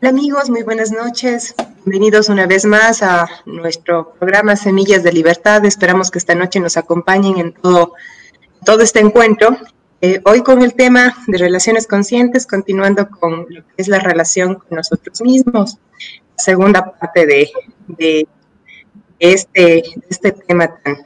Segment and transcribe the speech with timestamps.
[0.00, 1.56] Hola amigos, muy buenas noches.
[1.84, 5.64] Bienvenidos una vez más a nuestro programa Semillas de Libertad.
[5.64, 7.94] Esperamos que esta noche nos acompañen en todo,
[8.80, 9.56] este encuentro.
[10.00, 14.54] Eh, hoy con el tema de relaciones conscientes, continuando con lo que es la relación
[14.54, 15.78] con nosotros mismos.
[16.36, 18.28] Segunda parte de,
[19.18, 20.96] este, este tema tan,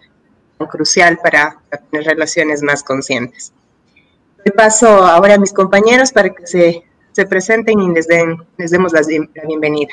[0.68, 1.56] crucial para,
[1.90, 3.54] tener relaciones más conscientes.
[4.44, 8.70] Le paso ahora a mis compañeros para que se se presenten y les, den, les
[8.70, 9.00] demos la,
[9.46, 9.92] bienvenida.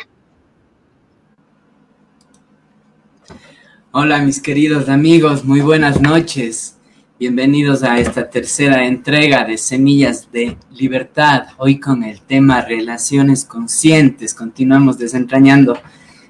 [3.91, 6.77] Hola mis queridos amigos, muy buenas noches.
[7.20, 11.48] Bienvenidos a esta tercera entrega de Semillas de Libertad.
[11.58, 14.34] Hoy con el tema Relaciones Conscientes.
[14.34, 15.77] Continuamos desentrañando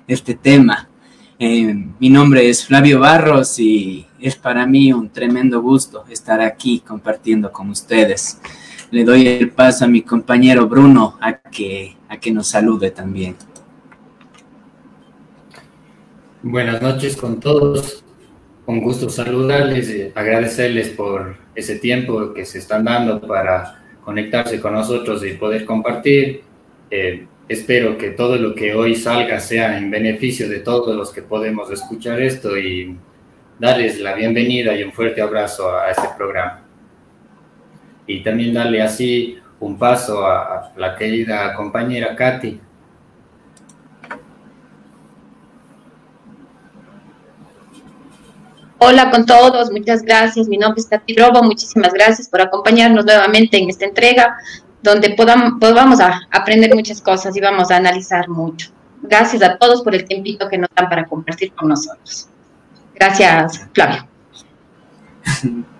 [0.08, 0.90] este tema.
[1.38, 6.80] Eh, mi nombre es Flavio Barros y es para mí un tremendo gusto estar aquí
[6.80, 8.40] compartiendo con ustedes
[8.92, 13.36] le doy el paso a mi compañero Bruno a que, a que nos salude también.
[16.42, 18.04] Buenas noches con todos.
[18.66, 24.74] Con gusto saludarles, y agradecerles por ese tiempo que se están dando para conectarse con
[24.74, 26.44] nosotros y poder compartir.
[26.92, 31.24] Eh, espero que todo lo que hoy salga sea en beneficio de todos los que
[31.24, 32.96] podemos escuchar esto y
[33.60, 36.69] darles la bienvenida y un fuerte abrazo a este programa
[38.10, 42.60] y también darle así un paso a, la querida compañera Katy.
[48.80, 50.48] Hola con todos, muchas gracias.
[50.48, 54.38] Mi nombre es Katy Robo, muchísimas gracias por acompañarnos nuevamente en esta entrega
[54.82, 56.00] donde podamos, podamos
[56.32, 58.72] aprender muchas cosas y vamos a analizar mucho.
[59.04, 62.28] Gracias a todos por el tiempito que nos dan para compartir con nosotros.
[62.96, 64.08] Gracias, Flavio.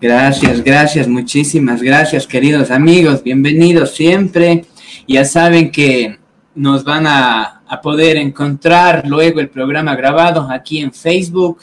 [0.00, 3.22] Gracias, gracias, muchísimas gracias, queridos amigos.
[3.22, 4.64] Bienvenidos siempre.
[5.06, 6.18] Ya saben que
[6.54, 7.50] nos van a,
[7.82, 11.62] poder encontrar luego el programa grabado aquí en Facebook,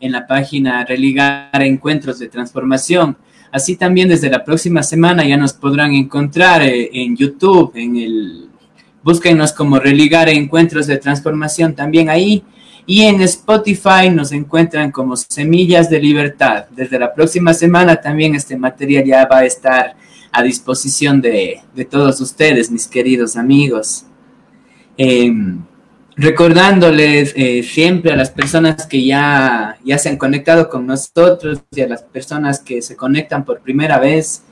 [0.00, 3.16] en la página Religar Encuentros de Transformación.
[3.52, 8.48] Así también desde la próxima semana ya nos podrán encontrar eh, en YouTube, en el
[9.04, 12.42] búsquenos como Religar Encuentros de Transformación también ahí
[12.86, 16.66] y en Spotify nos encuentran como Semillas de Libertad.
[16.70, 19.94] Desde la próxima semana también este material ya va a estar
[20.32, 21.60] a disposición de,
[21.90, 24.06] todos ustedes, mis queridos amigos.
[24.96, 25.62] Em,
[26.16, 31.80] recordándoles eh, siempre a las personas que ya, ya se han conectado con nosotros y
[31.80, 34.42] a las personas que se conectan por primera vez,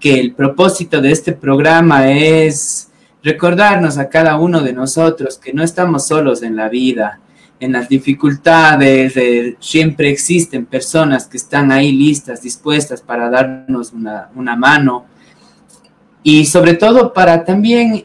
[0.00, 2.88] que el propósito de este programa es
[3.22, 7.20] recordarnos a cada uno de nosotros que no estamos solos en la vida,
[7.58, 9.14] en las dificultades,
[9.60, 15.06] siempre existen personas que están ahí listas, dispuestas para darnos una, mano
[16.22, 18.04] y sobre todo para también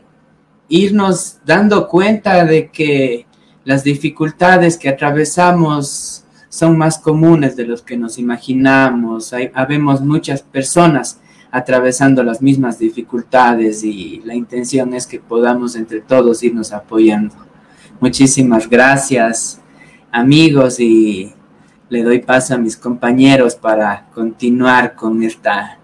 [0.69, 3.25] irnos dando cuenta de que
[3.65, 9.33] las dificultades que atravesamos son más comunes de los que nos imaginamos.
[9.33, 11.19] Hay, habemos muchas personas
[11.51, 17.50] atravesando las mismas dificultades y la intención es que podamos entre todos irnos apoyando.
[18.01, 19.61] Muchísimas gracias,
[20.11, 21.31] amigos, y
[21.87, 25.77] le doy paso a mis compañeros para continuar con esta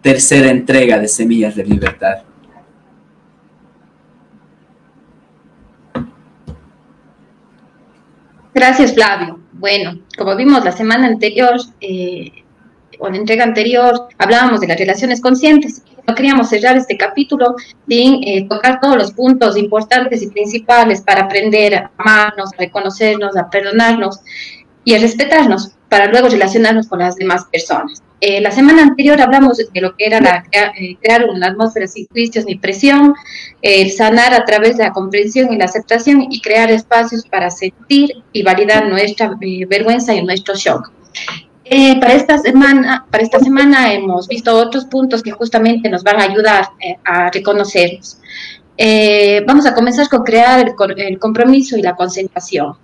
[0.00, 2.18] tercera entrega de Semillas de Libertad.
[8.54, 9.40] Gracias, Flavio.
[9.54, 12.43] Bueno, como vimos la semana anterior, eh,
[12.98, 17.56] o la entrega anterior, hablábamos de las relaciones conscientes no queríamos cerrar este capítulo
[17.88, 23.36] sin eh, tocar todos los puntos importantes y principales para aprender a amarnos, a reconocernos,
[23.36, 24.20] a perdonarnos
[24.84, 28.02] y a respetarnos para luego relacionarnos con las demás personas.
[28.20, 32.06] Eh, la semana anterior hablamos de lo que era la, eh, crear una atmósfera sin
[32.06, 33.14] juicios ni presión,
[33.60, 38.10] el sanar a través de la comprensión y la aceptación y crear espacios para sentir
[38.32, 39.34] y validar nuestra
[39.68, 40.90] vergüenza y nuestro shock.
[41.66, 46.20] Eh, para esta semana, para esta semana hemos visto otros puntos que justamente nos van
[46.20, 48.18] a ayudar eh, a reconocernos.
[48.76, 50.60] Eh, vamos a comenzar con crear
[50.96, 52.74] el, compromiso y la concentración.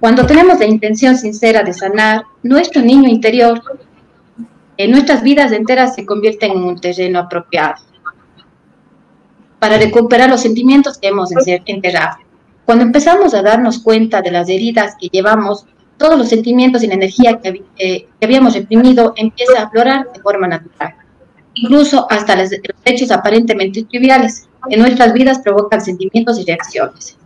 [0.00, 3.60] Cuando tenemos la intención sincera de sanar, nuestro niño interior,
[4.78, 7.82] en nuestras vidas enteras se convierte en un terreno apropiado
[9.58, 11.30] para recuperar los sentimientos que hemos
[11.66, 12.18] enterrado.
[12.64, 15.66] Cuando empezamos a darnos cuenta de las heridas que llevamos
[15.98, 20.48] todos los sentimientos y la energía que, eh, habíamos reprimido empieza a aflorar de forma
[20.48, 20.94] natural.
[21.54, 22.50] Incluso hasta los,
[22.84, 27.16] hechos aparentemente triviales en nuestras vidas provocan sentimientos y reacciones.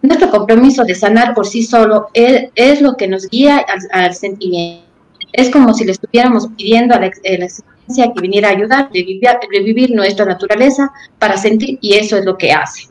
[0.00, 4.84] Nuestro compromiso de sanar por sí solo es, lo que nos guía al, sentimiento.
[5.32, 9.94] es como si le estuviéramos pidiendo a la, existencia que viniera a ayudar, revivir, revivir
[9.94, 12.88] nuestra naturaleza para sentir, y eso es lo que hace.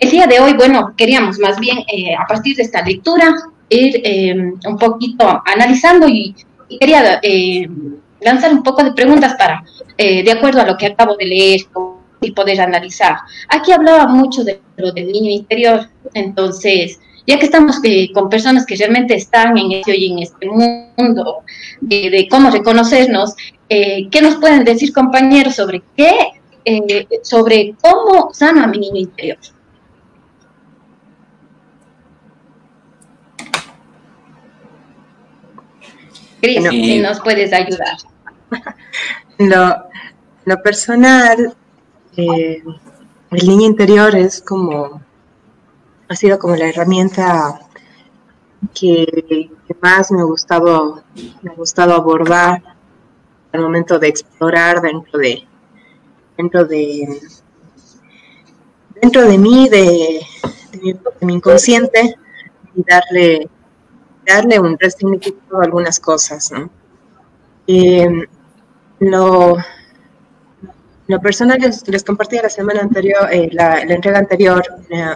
[0.00, 3.36] El día de hoy, bueno, queríamos más bien, eh, a partir de esta lectura,
[3.72, 6.34] ir eh, un poquito analizando y,
[6.80, 7.68] quería eh,
[8.22, 9.62] lanzar un poco de preguntas para,
[9.98, 11.60] de acuerdo a lo que acabo de leer,
[12.22, 13.16] y poder analizar.
[13.48, 17.80] Aquí hablaba mucho de lo del niño interior, entonces, ya que estamos
[18.14, 21.42] con personas que realmente están en este, en este mundo
[21.80, 23.34] de, cómo reconocernos,
[23.68, 26.14] ¿qué nos pueden decir compañeros sobre qué,
[27.22, 29.38] sobre cómo sano a mi niño interior?
[36.42, 37.96] Cris, si nos puedes ayudar.
[40.44, 41.54] Lo, personal,
[42.16, 42.64] eh,
[43.30, 45.00] el niño interior es como,
[46.08, 47.60] ha sido como la herramienta
[48.74, 49.50] que,
[49.80, 51.04] más me ha gustado,
[51.42, 52.60] me ha gustado abordar
[53.52, 55.46] al momento de explorar dentro de,
[56.36, 57.20] dentro de,
[59.00, 60.20] dentro de mí, de,
[60.72, 62.16] de mi inconsciente
[62.74, 63.48] y darle
[64.26, 66.70] darle un resignificado a algunas cosas, ¿no?
[67.66, 68.08] Eh,
[69.00, 69.56] lo,
[71.06, 74.62] lo, personal les, les, compartí la semana anterior, eh, la, entrega anterior,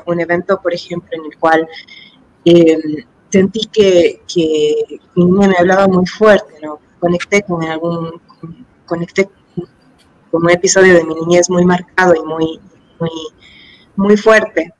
[0.06, 1.68] un evento, por ejemplo, en el cual
[2.44, 6.78] eh, sentí que, que mi niña me hablaba muy fuerte, ¿no?
[7.00, 8.20] Conecté con algún,
[8.86, 9.28] conecté
[10.30, 12.60] con un episodio de mi niñez muy marcado y muy,
[12.98, 13.10] muy,
[13.96, 14.72] muy fuerte.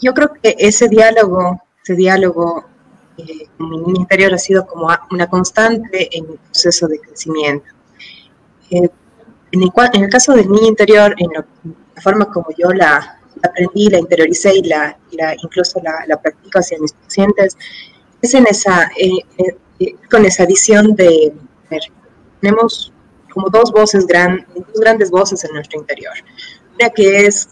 [0.00, 2.66] Yo creo que ese diálogo este diálogo
[3.16, 7.66] eh, con mi niño interior ha sido como una constante en mi proceso de crecimiento.
[8.70, 8.90] Eh,
[9.52, 11.46] en, el, caso del niño interior, en, la
[12.02, 14.98] forma como yo la, aprendí, la interioricé y la,
[15.42, 17.56] incluso la, practico hacia mis pacientes,
[18.20, 21.32] es en esa, eh, con esa visión de,
[22.42, 22.92] tenemos
[23.32, 26.12] como dos voces, gran, dos grandes voces en nuestro interior.
[26.78, 27.48] Una que es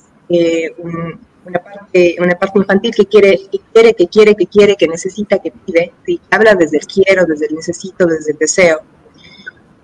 [0.77, 4.89] un, una parte, una parte infantil que quiere, que quiere, que quiere, que quiere, que
[4.89, 6.21] necesita, que pide, ¿sí?
[6.31, 8.81] habla desde el quiero, desde el necesito, desde el deseo.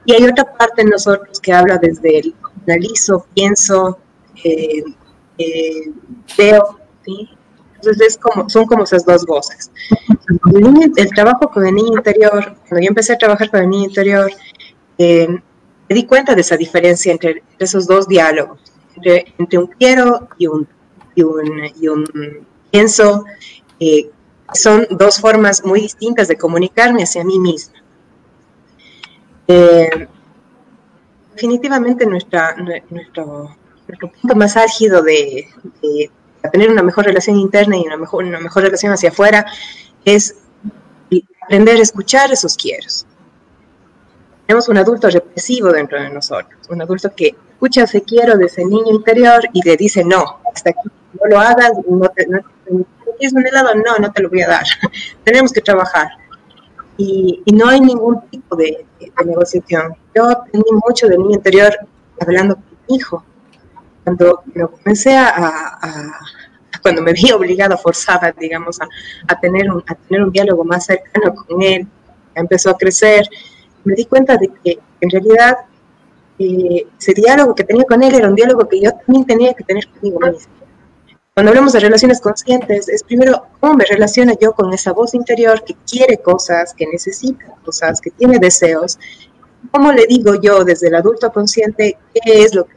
[0.05, 2.35] Y hay otra parte en nosotros que habla desde el
[2.67, 3.99] analizo, pienso,
[4.45, 4.83] eh,
[5.39, 5.93] eh,
[6.37, 7.29] veo, ¿sí?
[7.77, 9.71] Entonces es como, son como esas dos voces.
[10.97, 14.31] El, trabajo con el niño interior, cuando yo empecé a trabajar con el niño interior,
[14.99, 18.61] eh, me di cuenta de esa diferencia entre, esos dos diálogos,
[18.95, 20.69] entre, entre un quiero y un
[21.15, 23.25] y un, pienso,
[23.81, 24.11] eh,
[24.55, 27.75] son dos formas muy distintas de comunicarme hacia mí misma.
[29.49, 30.09] Eh,
[31.33, 33.57] definitivamente nuestra, nuestro,
[34.21, 35.49] punto más álgido de,
[36.51, 39.47] tener una mejor relación interna y una mejor, una mejor relación hacia afuera
[40.05, 40.37] es
[41.43, 43.07] aprender a escuchar esos quieros.
[44.47, 48.65] Tenemos un adulto represivo dentro de nosotros, un adulto que escucha ese quiero de ese
[48.65, 52.41] niño interior y le dice no, hasta aquí no lo hagas, no te, no
[53.19, 53.75] ¿quieres un helado?
[53.75, 54.65] No, no te lo voy a dar.
[55.25, 56.09] Tenemos que trabajar.
[56.97, 58.85] Y, y no hay ningún tipo de,
[59.25, 59.95] negociación.
[60.15, 61.73] Yo aprendí mucho de mi interior
[62.21, 63.25] hablando con mi hijo.
[64.05, 65.29] Cuando lo comencé a,
[65.81, 66.19] a,
[66.83, 68.89] cuando me vi obligada, forzada, digamos, a,
[69.29, 71.87] a, tener un, a tener un diálogo más cercano con él,
[72.35, 73.25] empezó a crecer,
[73.85, 75.59] me di cuenta de que en realidad
[76.39, 79.63] eh, ese diálogo que tenía con él era un diálogo que yo también tenía que
[79.63, 80.62] tener conmigo mismo
[81.35, 85.65] cuando hablamos de relaciones conscientes, es primero cómo me relaciono yo con esa voz interior
[85.65, 88.99] que quiere cosas, que necesita cosas, que tiene deseos.
[89.71, 92.77] ¿Cómo le digo yo desde el adulto consciente qué es lo que,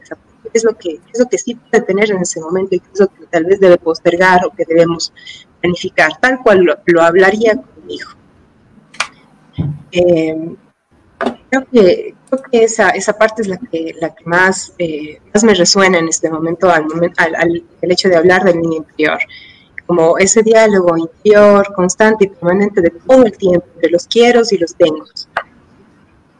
[0.54, 3.00] es lo que, es lo que sí puede tener en ese momento y qué es
[3.00, 5.12] lo que tal vez debe postergar o que debemos
[5.60, 6.12] planificar?
[6.18, 8.16] Tal cual lo, hablaría con mi hijo.
[9.92, 10.56] Eh,
[11.50, 15.44] creo que, creo que esa, esa parte es la que, la que más, eh, más
[15.44, 16.84] me resuena en este momento al,
[17.16, 19.18] al, al, el hecho de hablar del niño interior.
[19.86, 24.58] Como ese diálogo interior constante y permanente de todo el tiempo, de los quiero y
[24.58, 25.04] los tengo.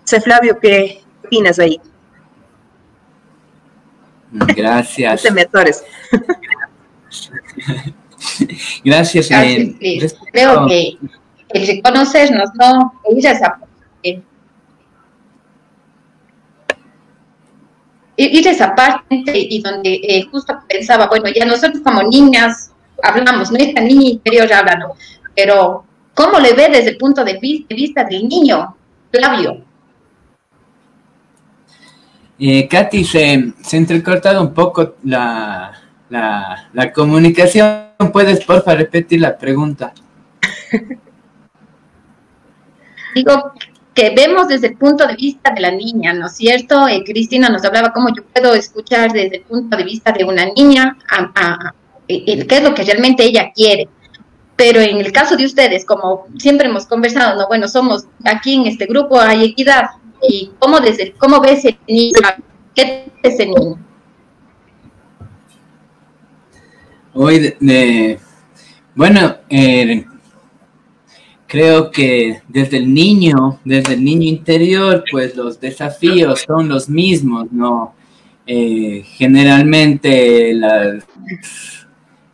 [0.05, 1.81] Sé, Flavio, ¿qué opinas ahí?
[4.33, 5.23] Gracias.
[5.23, 5.85] Gracias.
[8.85, 9.31] Gracias.
[9.31, 10.99] Eh, Creo que
[11.51, 12.93] el reconocernos, ¿no?
[13.09, 13.59] Ella esa
[18.17, 23.59] ir esa parte y donde eh, justo pensaba, bueno, ya nosotros como niñas hablamos, ¿no?
[23.59, 24.89] Esta niña interior habla,
[25.35, 28.77] Pero, ¿cómo le ve desde el punto de vista del niño,
[29.11, 29.63] Flavio?
[32.39, 35.73] Eh, Katy, se, se entrecortado un poco la,
[36.11, 37.87] la, la comunicación.
[38.13, 39.93] ¿Puedes, porfa, repetir la pregunta?
[43.17, 43.53] digo
[43.97, 46.87] que vemos desde el punto de vista de la niña, ¿no es cierto?
[46.87, 50.45] Eh, Cristina nos hablaba cómo yo puedo escuchar desde el punto de vista de una
[50.55, 51.73] niña a,
[52.07, 53.89] qué es lo que realmente ella quiere.
[54.55, 58.67] Pero en el caso de ustedes, como siempre hemos conversado, no, bueno, somos aquí en
[58.67, 59.87] este grupo hay equidad
[60.29, 62.21] y cómo desde cómo ve ese niño,
[62.75, 63.79] qué es ese niño.
[67.15, 68.21] Hoy de,
[68.95, 70.05] bueno, eh,
[71.47, 77.51] creo que desde el niño, desde el niño interior, pues los desafíos son los mismos,
[77.53, 77.95] ¿no?
[78.47, 80.55] Eh, generalmente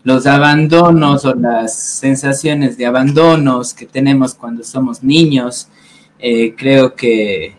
[0.05, 5.69] los abandonos o las sensaciones de abandonos que tenemos cuando somos niños,
[6.19, 7.57] eh, creo que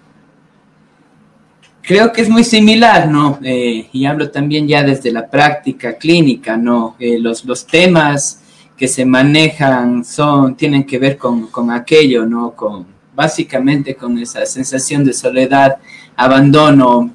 [1.82, 3.40] creo que es muy similar, ¿no?
[3.44, 6.96] Eh, y hablo también ya desde la práctica clínica, ¿no?
[7.00, 8.43] los, los temas
[8.78, 12.52] que se manejan son, tienen que ver con, con aquello, ¿no?
[12.52, 15.78] Con, básicamente con esa sensación de soledad,
[16.16, 17.12] abandono,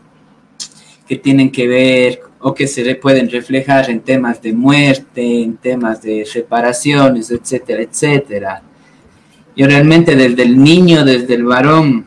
[1.07, 6.03] que tienen que ver o que se pueden reflejar en temas de muerte, en temas
[6.03, 8.63] de separaciones, etcétera, etcétera.
[9.57, 12.07] Yo realmente desde el niño, desde el varón,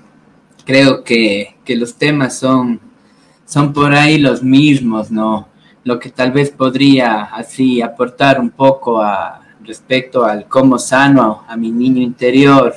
[0.66, 2.80] creo que, que los temas son,
[3.46, 5.50] son por ahí los mismos, ¿no?
[5.84, 11.56] Lo que tal vez podría así aportar un poco a, respecto al cómo sano a
[11.56, 12.74] mi niño interior,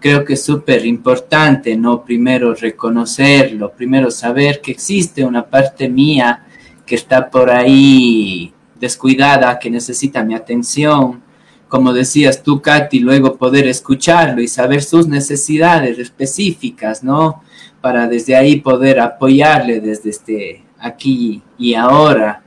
[0.00, 2.04] creo que es súper importante, ¿no?
[2.04, 6.44] Primero reconocerlo, primero saber que existe una parte mía
[6.84, 11.22] que está por ahí descuidada, que necesita mi atención,
[11.68, 17.42] como decías tú, Katy, luego poder escucharlo y saber sus necesidades específicas, ¿no?
[17.80, 22.42] Para desde ahí poder apoyarle desde este aquí y ahora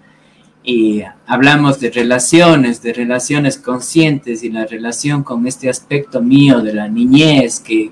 [0.69, 6.75] y hablamos de relaciones, de relaciones conscientes y la relación con este aspecto mío de
[6.75, 7.89] la niñez, que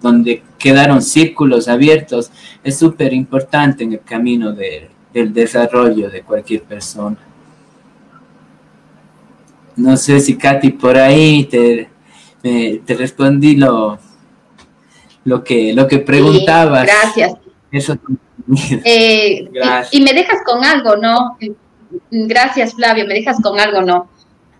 [0.00, 2.30] donde quedaron círculos abiertos,
[2.62, 7.18] es súper importante en el camino del desarrollo de cualquier persona.
[9.74, 11.88] No sé si Katy por ahí te,
[12.42, 13.98] te respondí lo,
[15.24, 16.86] lo, que, lo que preguntabas.
[16.86, 17.32] gracias.
[17.72, 17.98] Eso.
[18.84, 19.50] Eh,
[19.90, 21.36] y, me dejas con algo, ¿no?
[22.10, 23.06] Gracias, Flavio.
[23.06, 24.08] Me dejas con algo, ¿no?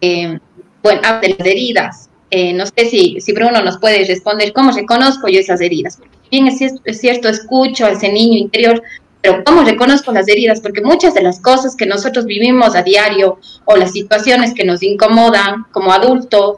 [0.00, 0.38] Eh,
[0.82, 2.10] bueno, de las heridas.
[2.30, 5.99] Eh, no sé si, si Bruno nos puede responder cómo reconozco yo esas heridas.
[6.30, 8.82] Bien es cierto, es cierto, escucho a ese niño interior,
[9.20, 10.60] pero ¿cómo reconozco las heridas?
[10.60, 14.82] Porque muchas de las cosas que nosotros vivimos a diario o las situaciones que nos
[14.82, 16.56] incomodan como adultos,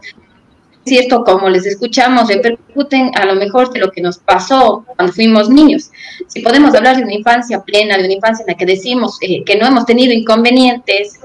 [0.84, 5.48] cierto, como les escuchamos, repercuten a lo mejor de lo que nos pasó cuando fuimos
[5.48, 5.90] niños.
[6.26, 9.44] Si podemos hablar de una infancia plena, de una infancia en la que decimos eh,
[9.44, 11.20] que no hemos tenido inconvenientes,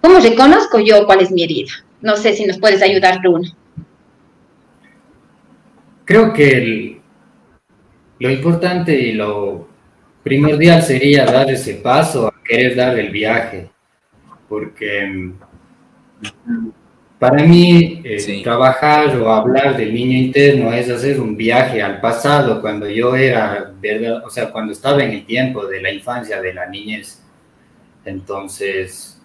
[0.00, 1.72] ¿cómo reconozco yo cuál es mi herida?
[2.00, 3.48] No sé si nos puedes ayudar, Bruno.
[6.04, 7.00] Creo que
[8.18, 9.68] lo importante y lo
[10.22, 13.70] primordial sería dar ese paso a querer dar el viaje,
[14.48, 15.32] porque
[17.18, 22.60] para mí, eh, trabajar o hablar del niño interno es hacer un viaje al pasado,
[22.60, 23.72] cuando yo era,
[24.24, 27.22] o sea, cuando estaba en el tiempo de la infancia, de la niñez.
[28.04, 29.22] Entonces,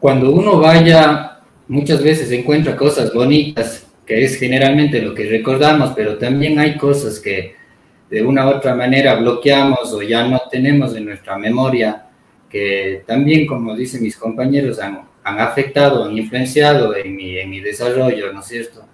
[0.00, 6.18] cuando uno vaya, muchas veces encuentra cosas bonitas, que es generalmente lo que recordamos, pero
[6.18, 7.56] también hay cosas que
[8.08, 12.06] de una u otra manera bloqueamos o ya no tenemos en nuestra memoria
[12.52, 18.30] que también, como dicen mis compañeros, han, afectado, han influenciado en mi, en mi desarrollo,
[18.30, 18.86] ¿no es cierto?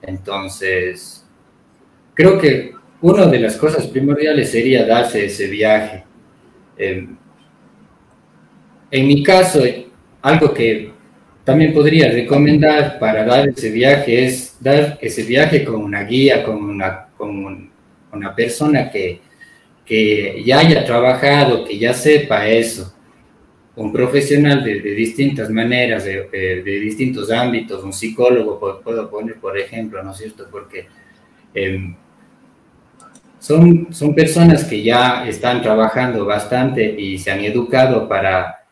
[0.00, 1.26] Entonces,
[2.14, 6.04] creo que una de las cosas primordiales sería darse ese viaje.
[6.78, 7.16] Em,
[8.92, 9.60] en mi caso,
[10.22, 10.92] algo que
[11.42, 16.62] también podría recomendar para dar ese viaje es dar ese viaje con una guía, con
[16.62, 17.72] una, con
[18.12, 19.20] una persona que,
[19.84, 22.94] que ya haya trabajado, que ya sepa eso
[23.76, 30.12] un profesional de, distintas maneras, de, distintos ámbitos, un psicólogo, puedo, poner por ejemplo, ¿no
[30.12, 30.46] es cierto?
[30.50, 30.86] Porque
[31.54, 31.94] em,
[33.38, 38.64] son, son personas que ya están trabajando bastante y se han educado para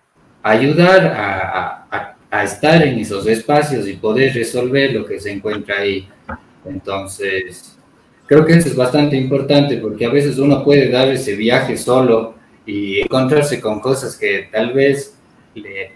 [0.43, 6.07] ayudar a, a, estar en esos espacios y poder resolver lo que se encuentra ahí.
[6.67, 7.79] Entonces,
[8.27, 12.38] creo que eso es bastante importante porque a veces uno puede dar ese viaje solo
[12.69, 15.15] y encontrarse con cosas que tal vez
[15.55, 15.93] le,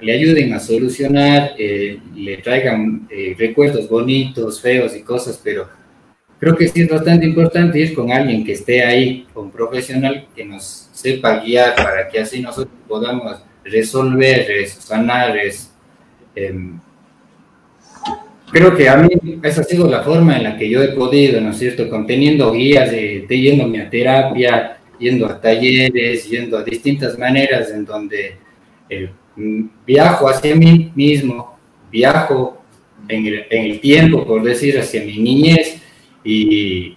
[0.00, 5.68] le ayuden a solucionar, eh, le traigan eh, recuerdos bonitos, feos y cosas, pero
[6.40, 10.46] creo que sí es bastante importante ir con alguien que esté ahí, con profesional que
[10.46, 15.36] nos sepa guiar para que así nosotros podamos resolver, sanar,
[16.34, 16.80] em,
[18.50, 19.08] creo que a mí
[19.42, 21.90] esa ha sido la forma en la que yo he podido, ¿no es cierto?
[21.90, 27.84] Conteniendo guías, de, de yéndome a terapia, yendo a talleres, yendo a distintas maneras en
[27.84, 28.36] donde
[28.88, 29.10] eh,
[29.86, 31.58] viajo hacia mí mismo,
[31.90, 32.62] viajo
[33.08, 35.80] en el, en tiempo, por decir, hacia mi niñez
[36.24, 36.96] y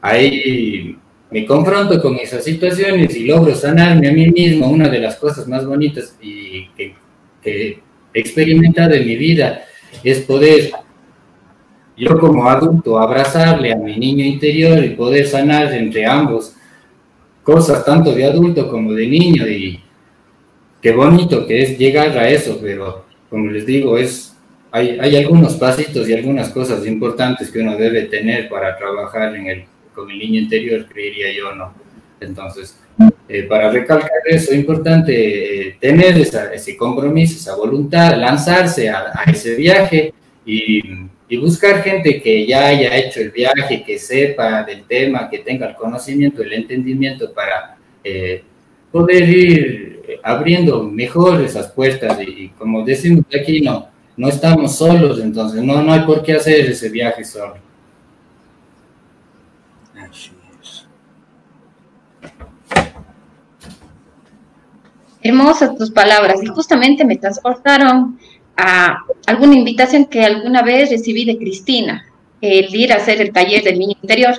[0.00, 0.96] ahí
[1.30, 4.68] me confronto con esas situaciones y logro sanarme a mí mismo.
[4.68, 6.94] Una de las cosas más bonitas y que
[7.42, 7.80] he
[8.20, 9.64] experimentado en mi vida
[10.02, 10.70] es poder
[11.96, 16.56] yo como adulto abrazarle a mi niño interior y poder sanar entre ambos
[17.44, 19.80] cosas tanto de adulto como de niño y
[20.80, 24.34] qué bonito que es llegar a eso, pero como les digo, es,
[24.72, 29.46] hay, hay algunos pasitos y algunas cosas importantes que uno debe tener para trabajar en
[29.46, 31.74] el, con el niño interior, creería yo, ¿no?
[32.20, 32.78] Entonces,
[33.28, 39.12] eh, para recalcar eso, es importante eh, tener esa, ese compromiso, esa voluntad, lanzarse a,
[39.14, 44.62] a ese viaje y y buscar gente que ya haya hecho el viaje, que sepa
[44.62, 48.44] del tema, que tenga el conocimiento, el entendimiento para eh,
[48.92, 52.18] poder ir abriendo mejor esas puertas.
[52.20, 56.70] Y, como decimos aquí, no, no estamos solos, entonces no, no hay por qué hacer
[56.70, 57.56] ese viaje solo.
[65.22, 66.42] Hermosas tus palabras.
[66.42, 68.18] Y justamente me transportaron
[68.56, 72.04] a alguna invitación que alguna vez recibí de Cristina,
[72.40, 74.34] el ir a hacer el taller del niño interior.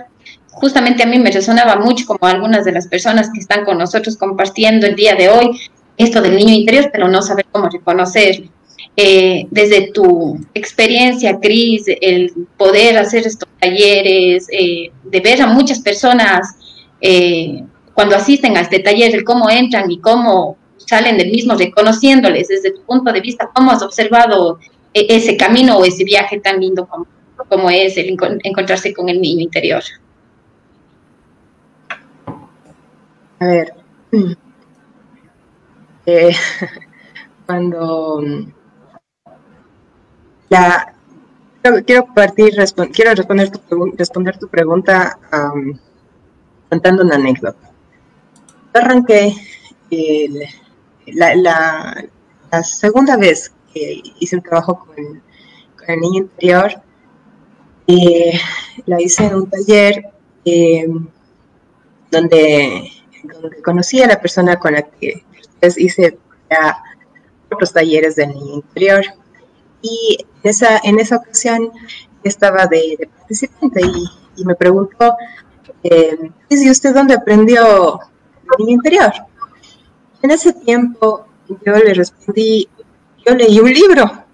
[0.52, 4.16] Justamente a mí me resonaba mucho como algunas de las personas que están con nosotros
[4.16, 5.60] compartiendo el día de hoy
[5.98, 8.50] esto del niño interior, pero no saber cómo reconocerlo.
[8.98, 15.80] Eh, desde tu experiencia, Cris, el poder hacer estos talleres, eh, de ver a muchas
[15.80, 16.56] personas
[17.02, 22.48] eh, cuando asisten a este taller, el cómo entran y cómo salen del mismo, reconociéndoles
[22.48, 24.60] desde tu punto de vista, cómo has observado
[24.94, 27.08] e-, ese camino o ese viaje tan lindo como,
[27.50, 29.84] como es el encontrarse con el niño interior.
[33.40, 33.74] A ver,
[36.06, 36.36] eh,
[37.46, 38.22] cuando
[40.50, 40.96] la
[41.86, 42.56] quiero partir,
[42.94, 45.18] quiero responder tu, responder tu pregunta
[46.70, 47.72] contando una anécdota.
[48.74, 49.34] Arranqué
[49.90, 50.40] el,
[51.08, 55.24] la, la, segunda vez que hice un trabajo con,
[55.88, 56.82] el niño interior,
[57.86, 58.40] eh,
[58.88, 60.10] la hice en un taller
[60.44, 60.88] eh,
[62.10, 62.92] donde,
[63.64, 66.18] conocí a la persona con la que después hice
[67.52, 69.04] otros talleres del niño interior.
[69.82, 71.72] Y esa, en esa ocasión
[72.24, 73.82] estaba de, participante
[74.38, 75.16] y, me preguntó,
[75.84, 78.00] eh, ¿y usted dónde aprendió
[78.58, 79.14] el niño interior?
[80.22, 82.68] En ese tiempo yo le respondí,
[83.26, 84.26] yo leí un libro.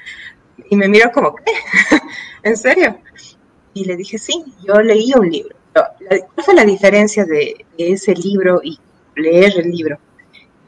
[0.70, 1.52] y me miró como, ¿qué?
[2.42, 2.98] ¿En serio?
[3.74, 5.56] Y le dije, sí, yo leí un libro.
[5.72, 8.78] ¿Cuál fue la diferencia de, ese libro y
[9.16, 9.98] leer el libro?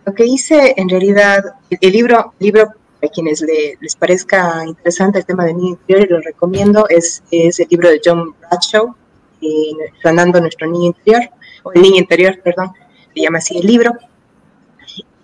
[0.06, 2.72] Lo que hice en realidad, el libro, libro
[3.02, 7.58] a quienes les parezca interesante el tema de niño interior, y lo recomiendo, es, es
[7.60, 8.94] el libro de John Bradshaw,
[9.40, 9.72] eh,
[10.02, 11.28] Sanando nuestro niño interior,
[11.64, 12.72] o el niño interior, perdón,
[13.12, 13.92] se llama así el libro.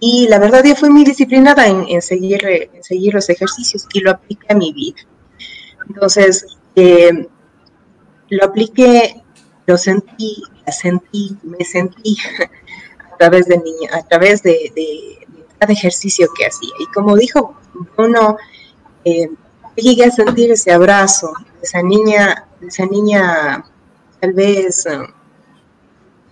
[0.01, 4.13] Y la verdad yo fui muy disciplinada en, seguir, en seguir los ejercicios y lo
[4.13, 5.01] apliqué a mi vida.
[5.89, 7.29] Entonces, eh,
[8.31, 9.23] lo apliqué,
[9.67, 12.17] lo sentí, la sentí, me sentí
[13.13, 15.19] a través de, niña, a través de,
[15.59, 16.71] cada ejercicio que hacía.
[16.79, 17.57] Y como dijo
[17.97, 18.37] uno,
[19.05, 19.29] eh,
[19.75, 23.65] llegué a sentir ese abrazo de esa niña, de esa niña
[24.21, 24.87] tal vez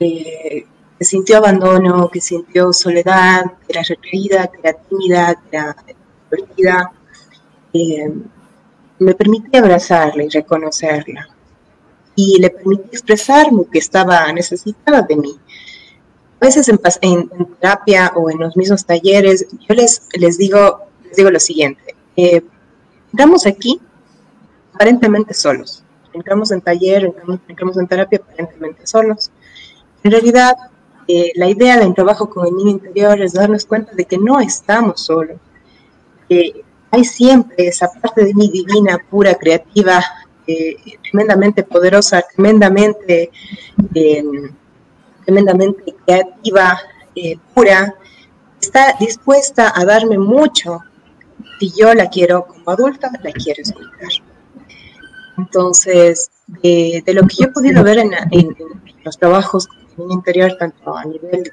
[0.00, 0.66] eh,
[0.98, 5.76] que sintió abandono, que sintió soledad, que era retraída, que era tímida, que era
[6.30, 6.92] divertida.
[7.72, 8.12] Eh,
[8.98, 11.28] me permití abrazarla y reconocerla.
[12.14, 15.38] Y le permití expresarme que estaba necesitada de mí.
[16.40, 16.78] A veces en,
[17.61, 21.94] terapia o en los mismos talleres, yo les, les, digo, les digo lo siguiente.
[22.16, 22.42] Eh,
[23.11, 23.80] entramos aquí
[24.72, 25.82] aparentemente solos.
[26.12, 29.30] Entramos en taller, entramos, entramos en terapia aparentemente solos.
[30.02, 30.54] En realidad,
[31.09, 34.40] eh, la idea del trabajo con el niño interior es darnos cuenta de que no
[34.40, 35.38] estamos solos,
[36.29, 40.05] que hay siempre esa parte de mí divina, pura, creativa,
[40.47, 40.77] eh,
[41.09, 43.31] tremendamente poderosa, tremendamente,
[43.95, 44.25] eh,
[45.25, 46.79] tremendamente creativa,
[47.55, 47.95] pura,
[48.61, 50.81] está dispuesta a darme mucho
[51.59, 54.11] si yo la quiero como adulta, la quiero escuchar.
[55.38, 58.57] Entonces, de, lo que yo he podido ver en, en
[59.05, 59.69] los trabajos
[60.11, 61.52] interior, tanto a nivel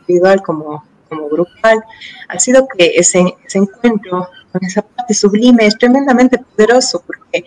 [0.00, 1.82] individual como, como grupal,
[2.28, 7.44] ha sido que ese, ese encuentro con esa parte sublime es tremendamente poderoso porque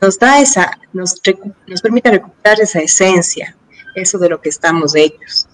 [0.00, 1.20] nos da esa, nos,
[1.66, 3.56] nos permite recuperar esa esencia,
[3.94, 5.46] eso de lo que estamos hechos,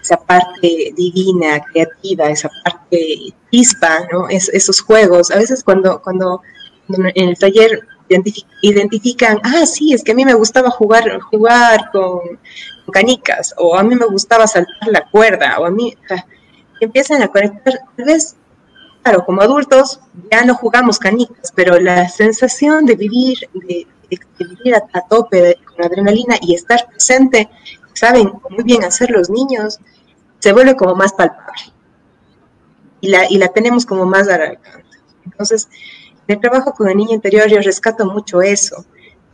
[0.00, 4.28] esa parte divina, creativa, esa parte chispa, ¿no?
[4.28, 5.30] esos juegos.
[5.30, 6.42] A veces cuando, cuando
[6.88, 7.86] en el taller
[8.62, 12.38] identifican, ah, sí, es que a mí me gustaba jugar, jugar con,
[12.90, 15.96] canicas, o a mí me gustaba saltar la cuerda, o a mí,
[16.80, 18.36] empiezan a conectar, tal vez,
[19.02, 23.86] claro, como adultos ya no jugamos canicas, pero la sensación de vivir, de,
[24.38, 27.48] vivir a, tope con adrenalina y estar presente,
[27.92, 29.78] saben muy bien hacer los niños,
[30.38, 31.72] se vuelve como más palpable.
[33.00, 34.58] Y la, y la tenemos como más al
[35.24, 35.97] Entonces, en
[36.28, 38.84] el trabajo con el niño interior yo rescato mucho eso,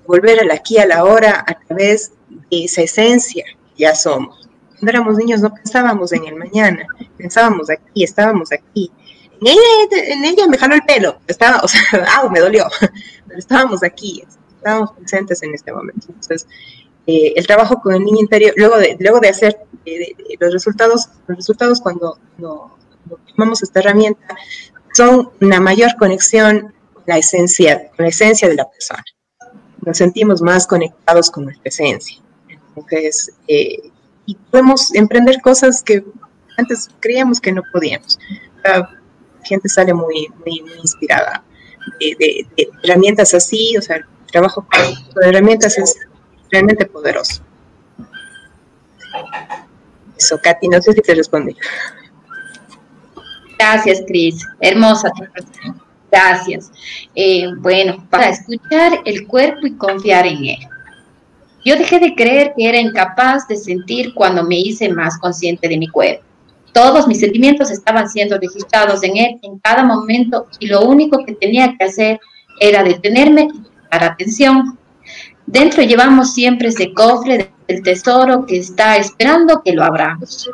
[0.07, 2.13] volver al aquí, a la hora, a través
[2.51, 4.49] de esa esencia que ya somos.
[4.71, 8.91] Cuando éramos niños no pensábamos en el mañana, pensábamos aquí, estábamos aquí.
[9.41, 12.67] En ella, en ella me jaló el pelo, estaba, o sea, ah, me dolió,
[13.27, 14.25] pero estábamos aquí,
[14.57, 16.07] estábamos presentes en este momento.
[16.09, 16.47] Entonces,
[17.07, 21.09] eh, el trabajo con el niño interior, luego de, luego de hacer eh, los resultados,
[21.27, 22.79] los resultados cuando, cuando
[23.27, 24.37] tomamos esta herramienta,
[24.95, 26.74] son una mayor conexión
[27.07, 29.05] la esencia, la esencia de la persona.
[29.85, 32.19] Nos sentimos más conectados con nuestra esencia.
[32.77, 33.91] Entonces, eh,
[34.27, 36.05] y podemos emprender cosas que
[36.57, 38.19] antes creíamos que no podíamos.
[38.65, 38.91] La
[39.43, 41.45] gente sale muy, muy, inspirada
[42.01, 42.47] de,
[42.83, 45.97] herramientas así, o sea, el trabajo con herramientas es
[46.51, 47.43] realmente poderoso.
[50.17, 51.57] Eso, Katy, no sé si te respondí.
[53.59, 54.47] Gracias, Cris.
[54.61, 55.25] Hermosa tu
[56.15, 56.71] Gracias.
[57.17, 60.59] Eh, bueno, para escuchar el cuerpo y confiar en él.
[61.65, 65.77] Yo dejé de creer que era incapaz de sentir cuando me hice más consciente de
[65.77, 66.23] mi cuerpo.
[66.73, 71.35] Todos mis sentimientos estaban siendo registrados en él en cada momento y lo único que
[71.35, 72.21] tenía que hacer
[72.61, 74.79] era detenerme y prestar atención.
[75.47, 80.49] Dentro llevamos siempre ese cofre del tesoro que está esperando que lo abramos.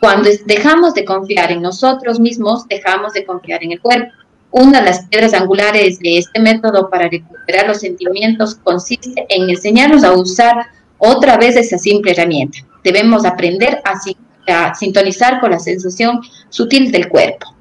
[0.00, 4.12] Cuando dejamos de confiar en nosotros mismos, dejamos de confiar en el cuerpo.
[4.56, 10.04] Una de las piedras angulares de este método para recuperar los sentimientos consiste en enseñarnos
[10.04, 12.58] a usar otra vez esa simple herramienta.
[12.84, 17.52] Debemos aprender a, sintonizar con la sensación sutil del cuerpo.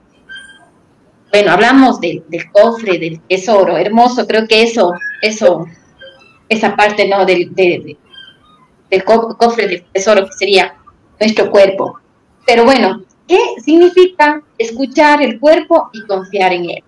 [1.32, 5.65] Bueno, hablamos del cofre, del tesoro, hermoso, creo que eso, eso,
[6.47, 7.25] esa parte, ¿no?
[7.25, 10.75] Del, del cofre del tesoro que sería
[11.19, 11.99] nuestro cuerpo.
[12.45, 13.01] Pero bueno,
[13.34, 16.84] ¿Qué significa escuchar el cuerpo y confiar en él?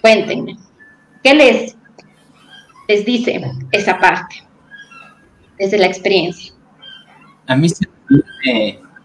[0.00, 0.56] Cuéntenme,
[1.20, 1.76] ¿qué les,
[2.86, 4.36] les dice esa parte
[5.58, 6.52] desde la experiencia?
[7.48, 7.88] A mí, se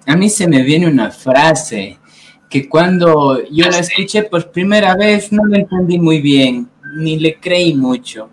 [0.05, 1.97] a mí se me viene una frase
[2.51, 7.39] que cuando yo la escuché por primera vez no la entendí muy bien, ni le
[7.39, 8.29] creí mucho.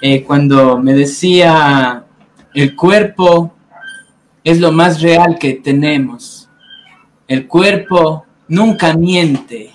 [0.00, 2.06] Eh, cuando me decía,
[2.54, 3.54] el cuerpo
[4.42, 6.35] es lo más real que tenemos.
[7.28, 9.70] El cuerpo nunca miente.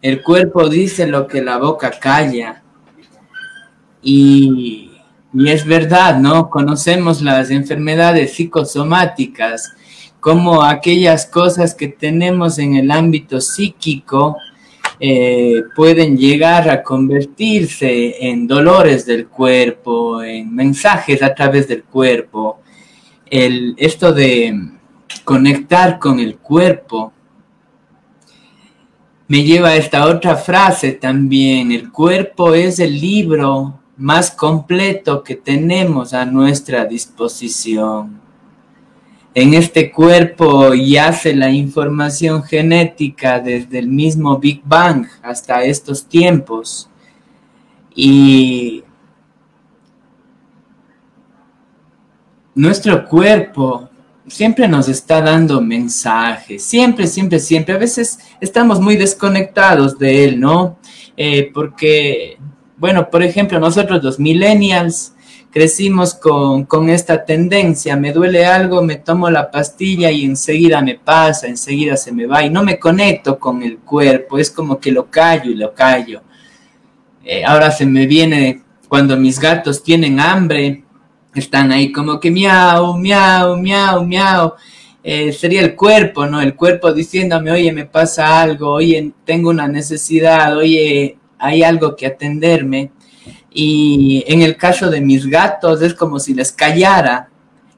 [0.00, 2.62] El cuerpo dice lo que la boca calla.
[4.02, 4.90] Y,
[5.46, 6.50] es verdad, ¿no?
[6.50, 9.72] Conocemos las enfermedades psicosomáticas
[10.20, 14.36] como aquellas cosas que tenemos en el ámbito psíquico
[15.00, 22.62] eh, pueden llegar a convertirse en dolores del cuerpo, en mensajes a través del cuerpo
[23.32, 24.54] el, esto de
[25.24, 27.12] conectar con el cuerpo
[29.32, 31.72] me lleva a esta otra frase también.
[31.72, 38.20] El cuerpo es el libro más completo que tenemos a nuestra disposición.
[39.34, 46.90] En este cuerpo yace la información genética desde el mismo Big Bang hasta estos tiempos.
[47.94, 48.84] Y
[52.54, 53.88] nuestro cuerpo
[54.26, 57.74] siempre nos está dando mensajes, siempre, siempre, siempre.
[57.74, 60.78] A veces estamos muy desconectados de él, ¿no?
[61.16, 62.38] Eh, porque,
[62.76, 65.14] bueno, por ejemplo, nosotros los millennials
[65.50, 70.98] crecimos con, con, esta tendencia, me duele algo, me tomo la pastilla y enseguida me
[70.98, 74.90] pasa, enseguida se me va y no me conecto con el cuerpo, es como que
[74.90, 76.22] lo callo y lo callo.
[77.22, 80.84] Eh, ahora se me viene cuando mis gatos tienen hambre,
[81.34, 84.54] están ahí como que miau, miau, miau, miau.
[85.04, 86.40] Eh, sería el cuerpo, ¿no?
[86.40, 92.06] El cuerpo diciéndome, oye, me pasa algo, oye, tengo una necesidad, oye, hay algo que
[92.06, 92.92] atenderme.
[93.52, 97.28] Y en el caso de mis gatos es como si les callara.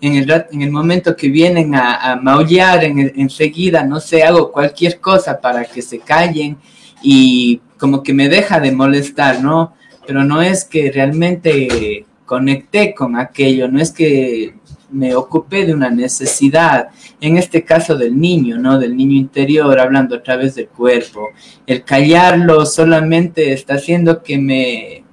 [0.01, 5.01] En el, en el momento que vienen a, maullar, en, enseguida, no sé, hago cualquier
[5.01, 6.59] cosa para que se callen
[7.03, 9.75] y como que me deja de molestar, ¿no?
[10.07, 14.57] Pero no es que realmente conecté con aquello, no es que
[14.91, 16.89] me ocupé de una necesidad,
[17.21, 18.77] en este caso del niño, ¿no?
[18.77, 21.29] Del niño interior, hablando a través del cuerpo.
[21.65, 25.05] El callarlo solamente está haciendo que me,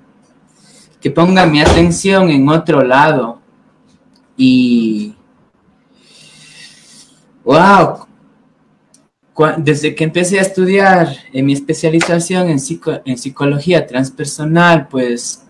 [1.00, 3.40] que ponga mi atención en otro lado.
[4.36, 5.14] Y,
[7.44, 8.08] wow,
[9.60, 12.58] desde que empecé a estudiar en mi especialización en,
[13.06, 15.46] en psicología transpersonal, pues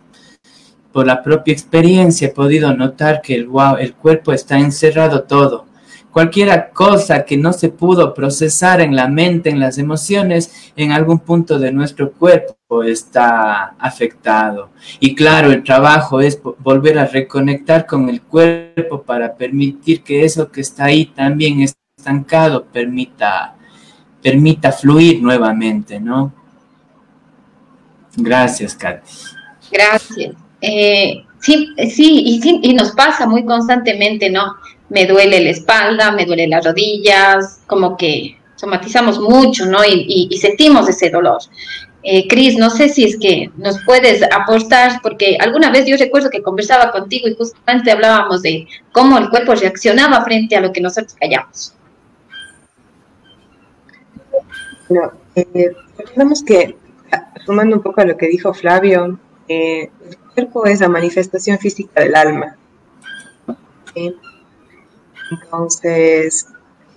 [0.92, 5.66] por la propia experiencia he podido notar que el, wow, el cuerpo está encerrado todo.
[6.12, 11.20] Cualquier cosa que no se pudo procesar en la mente, en las emociones, en algún
[11.20, 14.72] punto de nuestro cuerpo está afectado.
[15.00, 20.52] Y claro, el trabajo es volver a reconectar con el cuerpo para permitir que eso
[20.52, 23.56] que está ahí también estancado permita,
[24.22, 26.34] permita fluir nuevamente, ¿no?
[28.18, 29.12] Gracias, Katy.
[29.72, 30.36] Gracias.
[30.62, 34.56] Eh, sí, sí y, sí, y nos pasa muy constantemente, ¿no?
[34.90, 39.84] Me duele la espalda, me duele las rodillas, como que somatizamos mucho, ¿no?
[39.84, 41.40] Y, y, sentimos ese dolor.
[42.04, 46.30] Eh, Cris, no sé si es que nos puedes aportar, porque alguna vez yo recuerdo
[46.30, 50.82] que conversaba contigo y justamente hablábamos de cómo el cuerpo reaccionaba frente a lo que
[50.82, 51.74] nosotros callamos.
[54.90, 56.76] No, eh, recordemos que,
[57.46, 59.90] sumando un poco a lo que dijo Flavio, eh,
[60.66, 62.58] es la manifestación física del alma.
[65.32, 66.48] Entonces,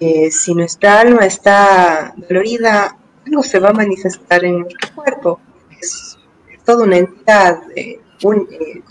[0.01, 5.41] eh, si nuestra alma está dolorida, algo se va a manifestar en nuestro cuerpo.
[5.81, 6.19] Es,
[6.65, 8.83] toda una entidad eh, eh,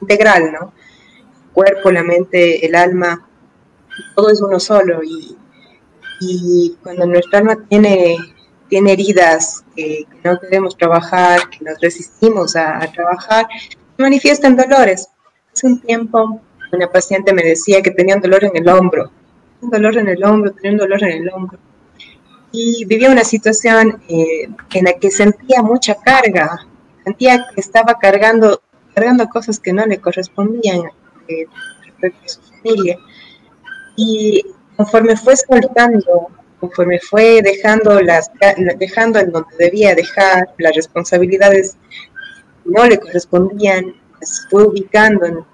[0.00, 0.72] integral, ¿no?
[1.44, 3.26] El cuerpo, la mente, el alma,
[4.14, 5.02] todo es uno solo.
[5.02, 5.36] Y,
[6.20, 8.16] y cuando nuestra alma tiene,
[8.68, 13.46] tiene heridas que, no queremos trabajar, que nos resistimos a trabajar,
[14.00, 15.08] manifiestan dolores.
[15.52, 16.40] Hace un tiempo
[16.72, 19.10] una paciente me decía que tenía un dolor en el hombro,
[19.60, 21.58] un dolor en el hombro, tenía un dolor en el hombro.
[22.52, 26.66] Y vivía una situación eh, en la que sentía mucha carga,
[27.04, 28.60] sentía que estaba cargando,
[28.94, 30.82] cargando cosas que no le correspondían
[31.28, 31.46] eh,
[32.02, 32.98] a su familia.
[33.96, 34.44] Y
[34.76, 38.30] conforme fue soltando, conforme fue dejando, las,
[38.78, 41.76] dejando en donde debía dejar las responsabilidades
[42.64, 45.44] no le correspondían, se fue ubicando en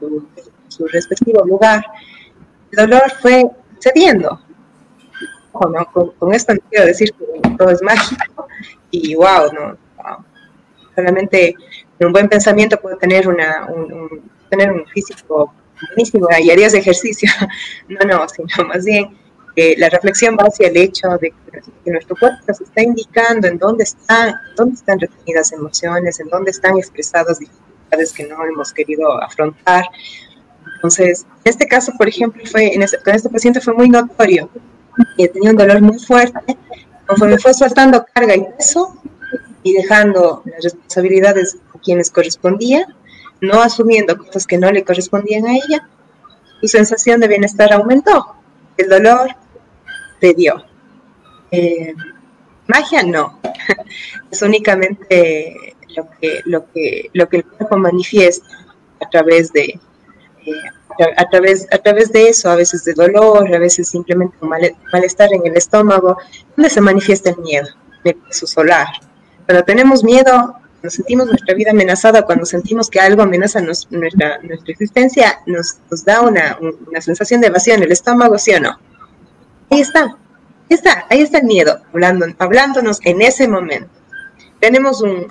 [0.68, 1.84] su, respectivo lugar,
[2.72, 3.46] el dolor fue
[3.80, 4.40] cediendo.
[5.52, 8.46] con, esto no quiero decir que todo es mágico
[8.90, 9.78] y wow, no,
[10.94, 11.54] solamente
[12.00, 15.54] un buen pensamiento puede tener, una, un, tener un físico
[15.88, 17.30] buenísimo y harías ejercicio.
[17.88, 19.16] No, no, sino más bien
[19.78, 21.32] la reflexión va hacia el hecho de
[21.84, 26.50] que, nuestro cuerpo nos está indicando en dónde están, dónde están retenidas emociones, en dónde
[26.50, 29.84] están expresadas dificultades que no hemos querido afrontar.
[30.74, 34.50] Entonces, en este caso, por ejemplo, fue, en este, con este paciente fue muy notorio,
[35.16, 36.56] que tenía un dolor muy fuerte,
[37.06, 39.00] conforme fue soltando carga y peso
[39.62, 42.86] y dejando las responsabilidades a quienes correspondía,
[43.40, 45.88] no asumiendo cosas que no le correspondían a ella,
[46.60, 48.34] su sensación de bienestar aumentó.
[48.76, 49.30] El dolor
[50.20, 50.64] te dio.
[51.50, 51.94] Eh,
[52.66, 53.40] magia no,
[54.30, 58.66] es únicamente lo que, lo, que, lo que el cuerpo manifiesta
[59.00, 59.78] a través de...
[60.44, 60.52] Eh,
[60.98, 64.48] a través, a través de eso, a veces de dolor, a veces simplemente un
[64.90, 66.16] malestar en el estómago,
[66.56, 67.68] donde se manifiesta el miedo,
[68.02, 68.86] el su solar.
[69.44, 74.72] Cuando tenemos miedo, cuando sentimos nuestra vida amenazada, cuando sentimos que algo amenaza nuestra, nuestra
[74.72, 78.78] existencia, nos, nos da una, una sensación de vacío en el estómago, ¿sí o no?
[79.70, 80.16] Ahí está,
[80.68, 83.90] está, ahí está el miedo, hablando, hablándonos en ese momento.
[84.60, 85.26] Tenemos un,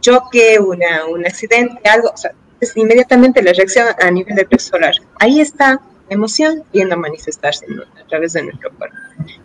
[0.00, 4.70] choque, una, un accidente, algo, o sea, es inmediatamente la reacción a nivel del plexo
[4.70, 4.94] solar.
[5.20, 7.66] Ahí está la emoción viendo manifestarse
[8.00, 8.96] a través de nuestro cuerpo.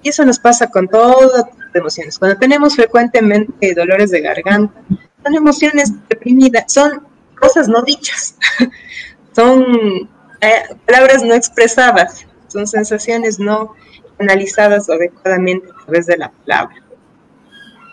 [0.02, 2.18] Y eso nos pasa con todas las emociones.
[2.18, 4.82] Cuando tenemos frecuentemente dolores de garganta,
[5.24, 7.06] son emociones reprimidas, son
[7.40, 8.36] cosas no dichas,
[9.36, 10.10] son
[10.42, 13.76] eh, palabras no expresadas, son sensaciones no
[14.20, 16.76] analizadas adecuadamente a través de la palabra.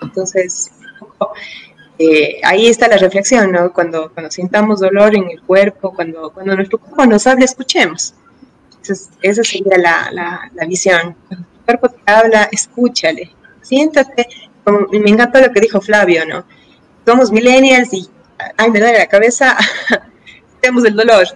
[0.03, 0.71] Entonces,
[1.99, 3.73] eh, ahí está la reflexión, ¿no?
[3.73, 8.15] Cuando, cuando sintamos dolor en el cuerpo, cuando, cuando nuestro cuerpo nos habla, escuchemos.
[9.23, 11.17] esa sería la, la, la, visión.
[11.29, 13.33] Cuando tu cuerpo te habla, escúchale.
[13.63, 14.29] Siéntate.
[14.65, 16.45] Como, me encantó lo que dijo Flavio, ¿no?
[17.07, 18.09] Somos millennials y,
[18.57, 19.57] ay, me duele la cabeza,
[20.61, 21.27] tenemos el dolor.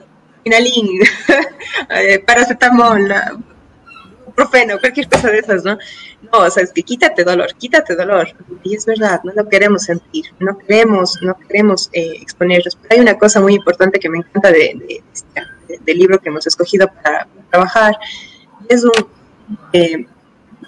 [0.42, 1.00] Finalín,
[1.90, 3.12] eh, paracetamol,
[4.30, 5.78] profeno, cualquier cosa de esas, ¿no?
[6.32, 8.28] no, o sea, es que quítate dolor, quítate dolor.
[8.62, 12.76] Y es verdad, no lo queremos sentir, no queremos, no queremos eh, exponernos.
[12.76, 15.42] Pero hay una cosa muy importante que me encanta de, este,
[15.84, 17.96] del libro que hemos escogido para, trabajar,
[18.68, 18.92] es un,
[19.72, 20.06] eh,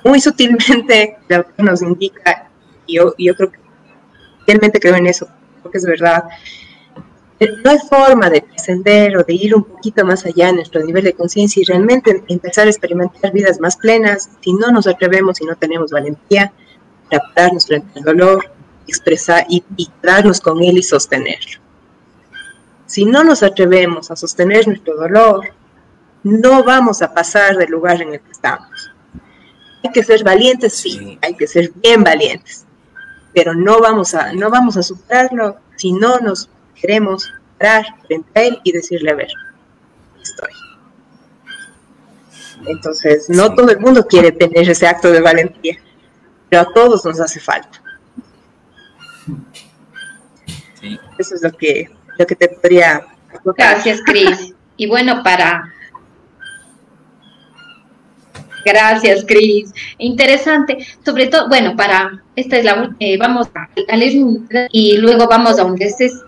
[0.04, 2.48] muy sutilmente el autor nos indica,
[2.86, 3.58] y yo, yo creo que
[4.46, 5.28] realmente creo en eso,
[5.62, 6.24] porque es verdad,
[7.40, 11.04] no hay forma de trascender o de ir un poquito más allá en nuestro nivel
[11.04, 15.44] de conciencia y realmente empezar a experimentar vidas más plenas si no nos atrevemos y
[15.44, 16.52] no tenemos valentía
[17.10, 18.50] para pararnos frente al dolor,
[18.86, 21.60] expresar y, y darnos con él y sostenerlo.
[22.86, 25.48] Si no nos atrevemos a sostener nuestro dolor,
[26.22, 28.92] no vamos a pasar del lugar en el que estamos.
[29.82, 32.64] Hay que ser valientes, sí, hay que ser bien valientes,
[33.34, 38.42] pero no vamos a, no vamos a superarlo si no nos queremos parar frente a
[38.42, 39.28] él y decirle, a ver,
[40.20, 40.50] estoy.
[42.66, 45.76] Entonces, no todo el mundo quiere tener ese acto de valentía,
[46.48, 47.82] pero a todos nos hace falta.
[51.18, 53.06] Eso es lo que, lo que te podría...
[53.56, 54.54] Gracias, Cris.
[54.76, 55.72] Y bueno, para
[58.64, 59.72] Gracias, Cris.
[59.98, 60.78] Interesante.
[61.04, 65.64] Sobre todo, bueno, para, esta es la, eh, vamos a, leer y luego vamos a
[65.64, 66.24] un deceso,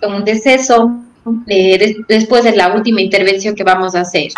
[1.25, 4.33] un eh, después de la última intervención que vamos a hacer.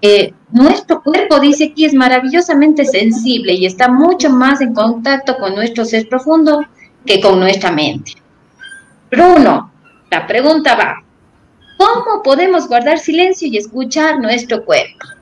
[0.00, 5.54] Eh, nuestro cuerpo, dice aquí, es maravillosamente sensible y está mucho más en contacto con
[5.54, 6.64] nuestro ser profundo
[7.04, 8.12] que con nuestra mente.
[9.10, 9.72] Bruno,
[10.10, 11.02] la pregunta va,
[11.76, 15.17] ¿cómo podemos guardar silencio y escuchar nuestro cuerpo?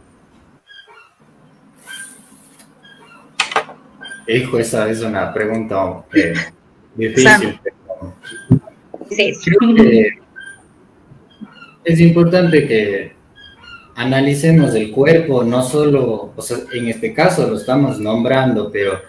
[4.28, 6.34] Hijo, esa es una pregunta eh,
[6.96, 7.60] difícil.
[11.84, 13.12] es importante que
[13.94, 19.00] analicemos el cuerpo, no solo, o sea, en este caso lo estamos nombrando, pero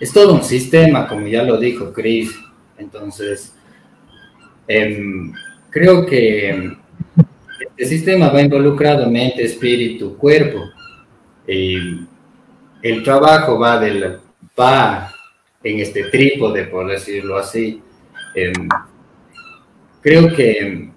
[0.00, 2.34] es todo un sistema, como ya lo dijo Chris.
[2.78, 3.54] Entonces,
[4.66, 5.32] em,
[5.68, 6.72] creo que
[7.76, 10.60] este sistema va involucrado mente, espíritu, cuerpo.
[11.46, 11.76] Y
[12.82, 14.18] el trabajo va del
[15.62, 17.82] en este trípode, por decirlo así.
[18.34, 18.68] Em,
[20.00, 20.90] creo que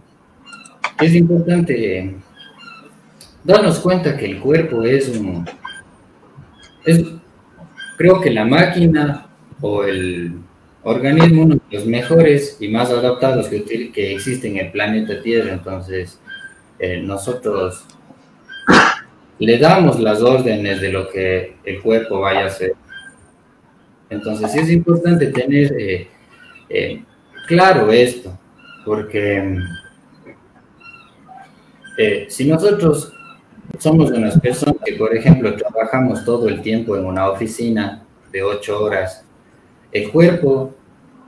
[1.01, 2.15] es importante
[3.43, 5.45] darnos cuenta que el cuerpo es un...
[7.97, 9.27] creo que la máquina
[9.61, 10.33] o el
[10.83, 15.53] organismo uno de los mejores y más adaptados que, que existen en el planeta Tierra.
[15.53, 16.19] Entonces,
[16.79, 17.85] eh, nosotros
[19.39, 22.73] le damos las órdenes de lo que el cuerpo vaya a hacer.
[24.09, 26.07] Entonces es importante tener eh,
[26.69, 27.03] eh,
[27.47, 28.37] claro esto,
[28.85, 29.57] porque
[31.97, 33.13] eh, si nosotros
[33.79, 38.83] somos unas personas que, por ejemplo, trabajamos todo el tiempo en una oficina de ocho
[38.83, 39.25] horas,
[39.91, 40.73] el cuerpo,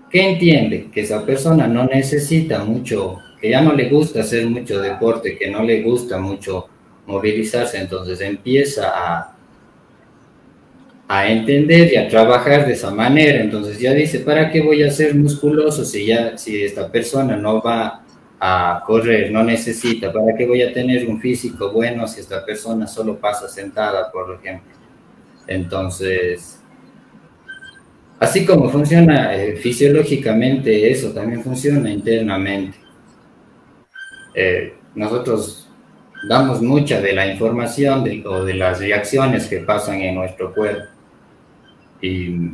[0.10, 0.90] ¿qué entiende?
[0.92, 5.50] Que esa persona no necesita mucho, que ya no le gusta hacer mucho deporte, que
[5.50, 6.68] no le gusta mucho
[7.06, 9.35] movilizarse, entonces empieza a
[11.08, 13.42] a entender y a trabajar de esa manera.
[13.42, 17.62] Entonces ya dice, ¿para qué voy a ser musculoso si ya si esta persona no
[17.62, 18.04] va
[18.40, 20.12] a correr, no necesita?
[20.12, 24.40] ¿Para qué voy a tener un físico bueno si esta persona solo pasa sentada, por
[24.40, 24.74] ejemplo?
[25.48, 26.60] Entonces,
[28.20, 32.78] así como funciona eh, fisiológicamente eso, también funciona internamente.
[34.34, 35.70] Eh, nosotros
[36.28, 40.95] damos mucha de la información o de las reacciones que pasan en nuestro cuerpo.
[42.06, 42.52] Y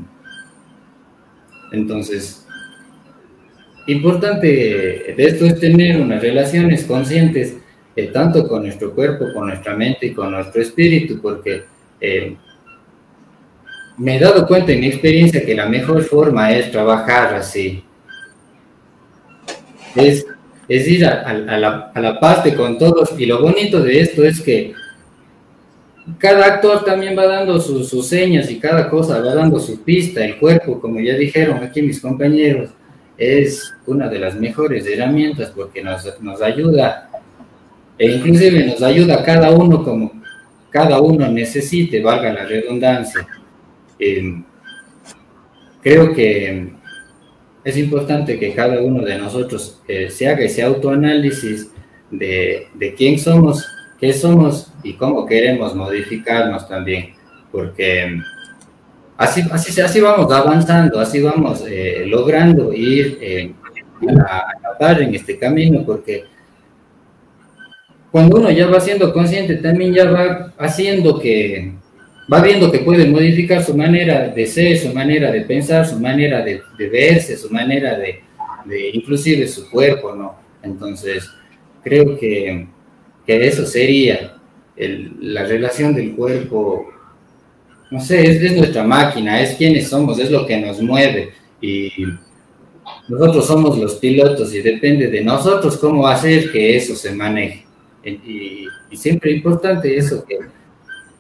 [1.74, 2.48] entonces,
[3.88, 7.58] importante de esto es tener unas relaciones conscientes
[7.96, 11.64] eh, tanto con nuestro cuerpo, con nuestra mente y con nuestro espíritu, porque
[12.00, 12.38] eh,
[13.98, 17.84] me he dado cuenta en mi experiencia que la mejor forma es trabajar así.
[19.96, 20.26] Es,
[20.70, 23.20] es ir a, la, a la parte con todos.
[23.20, 24.74] Y lo bonito de esto es que
[26.18, 30.24] cada actor también va dando sus señas y cada cosa va dando su pista.
[30.24, 32.72] El cuerpo, como ya dijeron aquí mis compañeros,
[33.18, 37.10] es una de las mejores herramientas porque nos, nos ayuda
[37.98, 40.12] e inclusive nos ayuda a cada uno como
[40.72, 43.28] cada uno necesite, valga la redundancia.
[44.00, 44.44] Em,
[45.84, 46.70] creo que
[47.64, 51.70] es importante que cada uno de nosotros eh, se haga ese autoanálisis
[52.10, 53.68] de, de quién somos
[54.02, 57.14] qué somos y cómo queremos modificarnos también,
[57.52, 58.20] porque
[59.16, 63.54] así, así, así vamos avanzando, así vamos eh, logrando ir eh,
[64.28, 66.26] a, a en este camino, porque
[68.12, 71.72] cuando uno ya va siendo consciente, también ya va haciendo que,
[72.32, 76.44] va viendo que puede modificar su manera de ser, su manera de pensar, su manera
[76.44, 78.22] de, verse, su manera de,
[78.94, 80.36] inclusive su cuerpo, ¿no?
[80.62, 81.30] Entonces,
[81.84, 82.68] creo que,
[83.40, 84.38] que eso sería
[85.22, 86.92] la relación del cuerpo,
[87.90, 91.90] no sé, es, es, nuestra máquina, es quienes somos, es lo que nos mueve y
[93.08, 97.66] nosotros somos los pilotos y depende de nosotros cómo hacer que eso se maneje.
[98.04, 100.40] Y, y siempre importante eso, que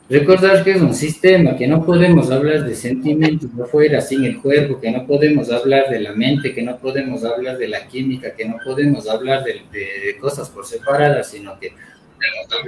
[0.09, 4.81] recordar que es un sistema, que no podemos hablar de sentimientos afuera sin el cuerpo,
[4.81, 8.45] que no podemos hablar de la mente, que no podemos hablar de la química, que
[8.45, 11.73] no podemos hablar de, de cosas por separadas, sino que,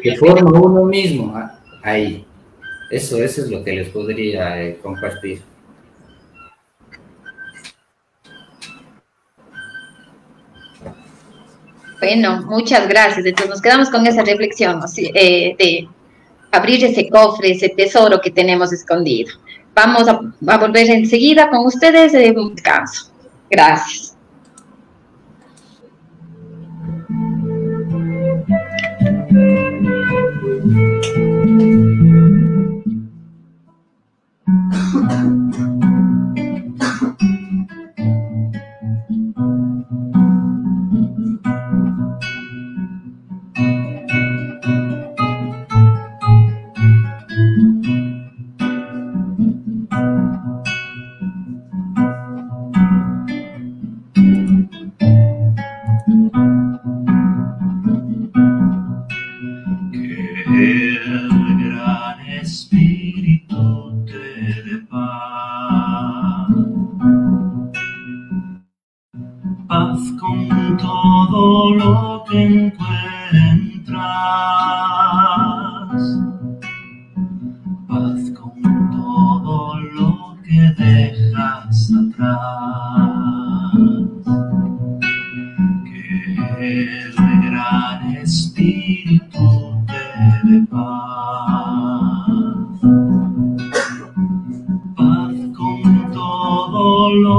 [0.02, 1.34] que forma uno mismo
[1.82, 2.26] ahí.
[2.90, 5.42] Eso, eso es lo que les podría eh, compartir.
[12.00, 13.26] Bueno, muchas gracias.
[13.26, 15.88] Entonces nos quedamos con esa reflexión eh, de
[16.52, 19.34] abrir ese cofre, ese tesoro que tenemos escondido.
[19.74, 20.20] Vamos a,
[20.58, 23.10] volver enseguida con ustedes de un descanso.
[23.50, 24.13] Gracias.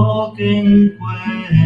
[0.05, 1.64] Bueno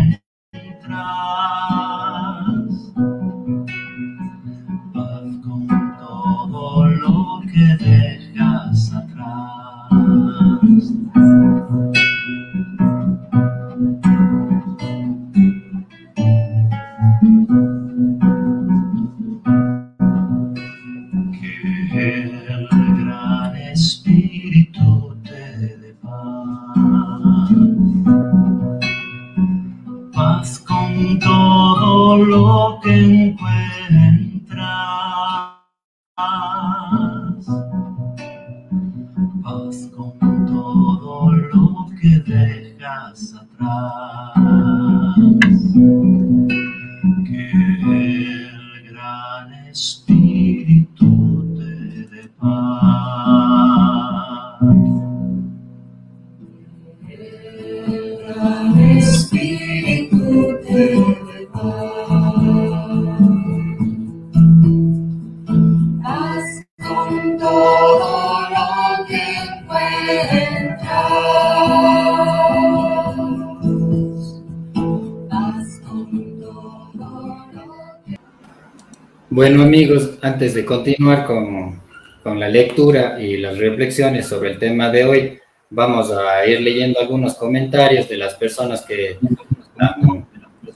[79.78, 81.80] amigos, antes de continuar con,
[82.24, 85.38] con, la lectura y las reflexiones sobre el tema de hoy,
[85.70, 89.18] vamos a ir leyendo algunos comentarios de las personas que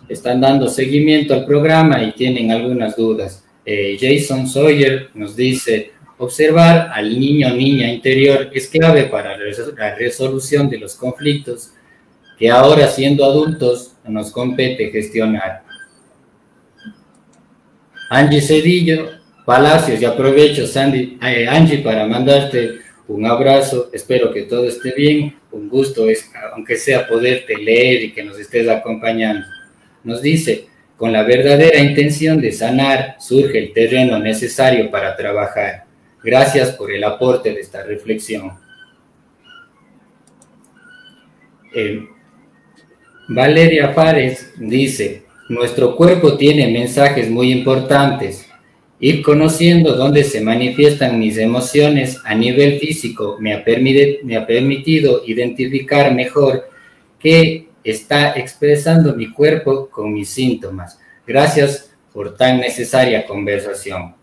[0.09, 3.44] están, dando seguimiento al programa y tienen algunas dudas.
[3.66, 9.96] Eh, Jason Sawyer nos dice, observar al niño o niña interior es clave para la
[9.96, 11.72] resolución de los conflictos
[12.38, 15.62] que ahora siendo adultos nos compete gestionar.
[18.15, 19.09] Angie Cedillo,
[19.47, 25.35] Palacios, y aprovecho, Sandy, eh, Angie, para mandarte un abrazo, espero que todo esté bien,
[25.51, 29.47] un gusto es, aunque sea poderte leer y que nos estés acompañando.
[30.05, 30.67] Nos dice,
[30.99, 35.87] con la verdadera intención de sanar surge el terreno necesario para trabajar.
[36.23, 38.53] Gracias por el aporte de esta reflexión.
[41.75, 42.07] Eh,
[43.29, 48.47] Valeria Párez dice, nuestro cuerpo tiene mensajes muy importantes.
[49.01, 56.68] Ir conociendo dónde se manifiestan mis emociones a nivel físico me ha, permitido identificar mejor
[57.18, 61.01] qué está expresando mi cuerpo con mis síntomas.
[61.26, 64.14] Gracias por tan necesaria conversación.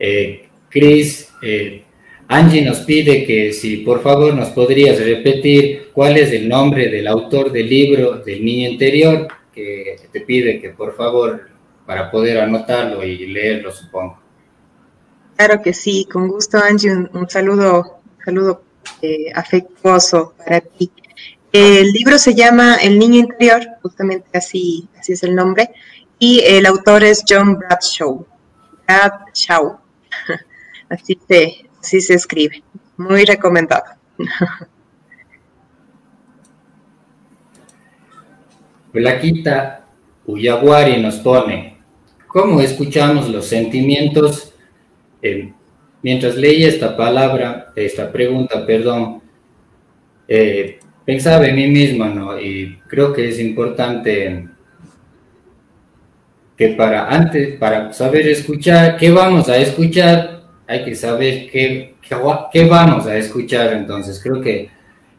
[0.00, 1.82] Eh, Chris Eh,
[2.28, 7.08] Angie nos pide que si por favor nos podrías repetir cuál es el nombre del
[7.08, 11.50] autor del libro del niño interior, que te pide que por favor,
[11.84, 14.16] para poder anotarlo y leerlo, supongo.
[15.36, 18.62] Claro que sí, con gusto Angie, un, saludo, saludo
[19.02, 20.88] eh, afectuoso para ti.
[21.50, 25.68] El libro se llama El niño interior, justamente así, así es el nombre,
[26.20, 28.24] y el autor es John Bradshaw.
[28.86, 29.80] Bradshaw.
[30.90, 32.62] Así se, así se escribe.
[32.96, 33.82] Muy recomendado.
[38.92, 39.86] Blaquita
[40.26, 41.78] Uyaguari nos pone,
[42.26, 44.52] ¿cómo escuchamos los sentimientos?
[45.22, 45.52] Eh,
[46.02, 49.22] mientras leía esta palabra, esta pregunta, perdón,
[50.26, 52.40] eh, pensaba en mí mismo, ¿no?
[52.40, 54.48] Y creo que es importante
[56.58, 60.42] que para antes, para saber escuchar, ¿qué vamos a escuchar?
[60.66, 61.94] Hay que saber qué,
[62.52, 63.72] qué, vamos a escuchar.
[63.74, 64.68] Entonces, creo que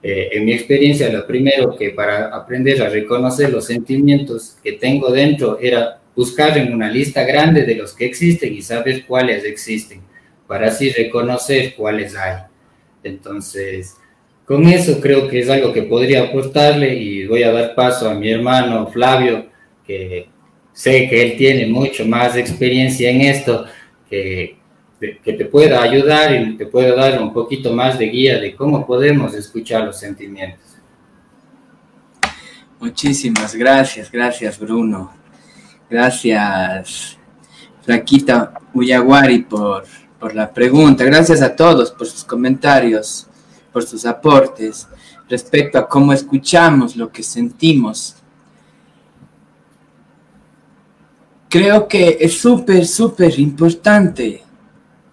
[0.02, 5.12] eh, en mi experiencia, lo primero que para aprender a reconocer los sentimientos que tengo
[5.12, 10.02] dentro era buscar en una lista grande de los que existen y saber cuáles existen,
[10.48, 12.44] para así reconocer cuáles hay.
[13.04, 13.96] Entonces,
[14.46, 18.16] con eso creo que es algo que podría aportarle y voy a dar paso a
[18.16, 19.48] mi hermano Flavio,
[19.86, 20.28] que
[20.72, 23.66] sé que él tiene mucho más experiencia en esto,
[24.10, 24.59] que,
[25.00, 28.86] que te pueda ayudar y te pueda dar un poquito más de guía de cómo
[28.86, 30.66] podemos escuchar los sentimientos.
[32.80, 35.14] Muchísimas gracias, gracias Bruno.
[35.90, 37.18] Gracias,
[37.82, 39.86] Flaquita Uyaguari, por,
[40.20, 41.04] por la pregunta.
[41.04, 43.30] Gracias a todos por sus comentarios
[43.72, 44.88] por sus aportes
[45.28, 48.16] respecto a cómo escuchamos lo que sentimos.
[51.48, 54.44] Creo que es súper, súper importante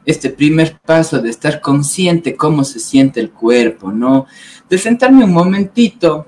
[0.07, 4.27] este primer paso de estar consciente cómo se siente el cuerpo, ¿no?
[4.71, 6.27] De sentarme un momentito,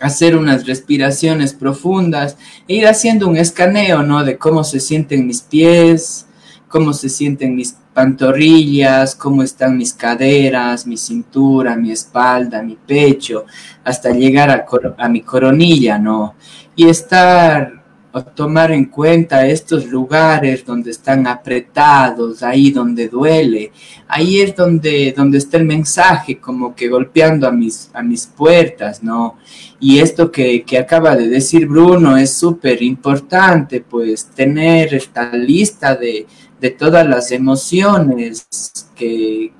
[0.00, 2.36] hacer unas respiraciones profundas
[2.66, 4.24] e ir haciendo un escaneo, ¿no?
[4.24, 6.26] De cómo se sienten mis pies,
[6.68, 13.44] cómo se sienten mis pantorrillas, cómo están mis caderas, mi cintura, mi espalda, mi pecho,
[13.84, 14.66] hasta llegar a,
[14.98, 16.34] a mi coronilla, ¿no?
[16.74, 17.79] Y estar
[18.12, 23.72] o tomar en cuenta estos lugares donde están apretados, ahí donde duele,
[24.08, 29.02] ahí es donde, donde está el mensaje como que golpeando a mis, a mis puertas,
[29.02, 29.36] ¿no?
[29.78, 35.94] Y esto que, que acaba de decir Bruno es súper importante, pues tener esta lista
[35.94, 36.26] de,
[36.60, 38.46] de todas las emociones
[38.94, 39.52] que,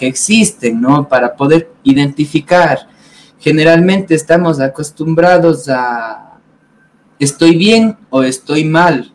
[0.00, 1.08] existen, ¿no?
[1.08, 2.88] Para poder identificar.
[3.38, 6.27] Generalmente estamos acostumbrados a
[7.18, 9.12] estoy bien o estoy mal,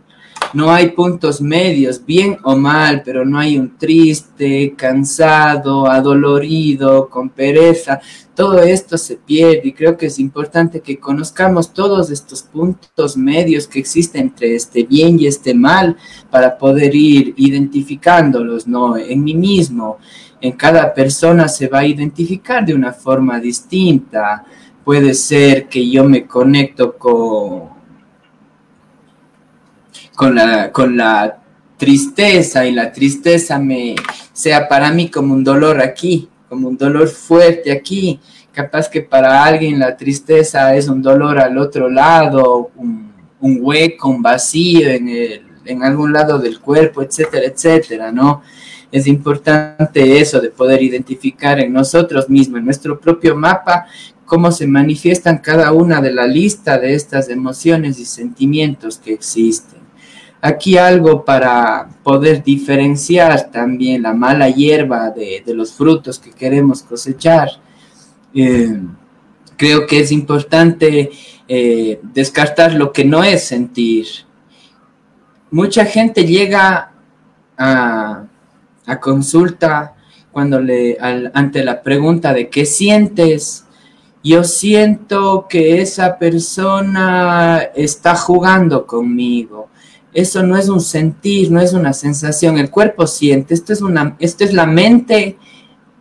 [0.54, 7.30] no hay puntos medios, bien o mal, pero no hay un triste, cansado, adolorido, con
[7.30, 8.00] pereza.
[8.36, 13.68] Todo esto se pierde y creo que es importante que conozcamos todos estos puntos medios
[13.68, 15.98] que existen entre este bien y este mal
[16.30, 18.96] para poder ir identificándolos, ¿no?
[18.96, 19.98] En mí mismo,
[20.40, 24.46] en cada persona se va a identificar de una forma distinta.
[24.86, 27.73] Puede ser que yo me conecto con
[30.16, 31.40] con la, con la
[31.78, 33.96] tristeza y la tristeza me
[34.32, 38.20] sea para mí como un dolor aquí, como un dolor fuerte aquí.
[38.52, 43.12] Capaz que para alguien la tristeza es un dolor al otro lado, un,
[43.42, 48.42] hueco, un vacío en, el, en algún lado del cuerpo, etcétera, etcétera, ¿no?
[48.92, 53.88] Es importante eso de poder identificar en nosotros mismos, en nuestro propio mapa,
[54.24, 59.83] cómo se manifiestan cada una de la lista de estas emociones y sentimientos que existen.
[60.46, 67.48] Aquí algo para poder diferenciar también la mala hierba de, los frutos que queremos cosechar.
[68.36, 68.78] Eh,
[69.56, 71.12] creo que es importante
[71.48, 74.06] eh, descartar lo que no es sentir.
[75.50, 76.92] Mucha gente llega
[77.58, 78.26] a,
[79.00, 79.96] consulta
[80.34, 83.64] cuando le ante la pregunta de qué sientes.
[84.22, 89.70] Yo siento que esa persona está jugando conmigo
[90.14, 92.58] eso no es un sentir, no es una sensación.
[92.58, 93.54] El cuerpo siente.
[93.54, 95.38] Esto es, una, esto es la mente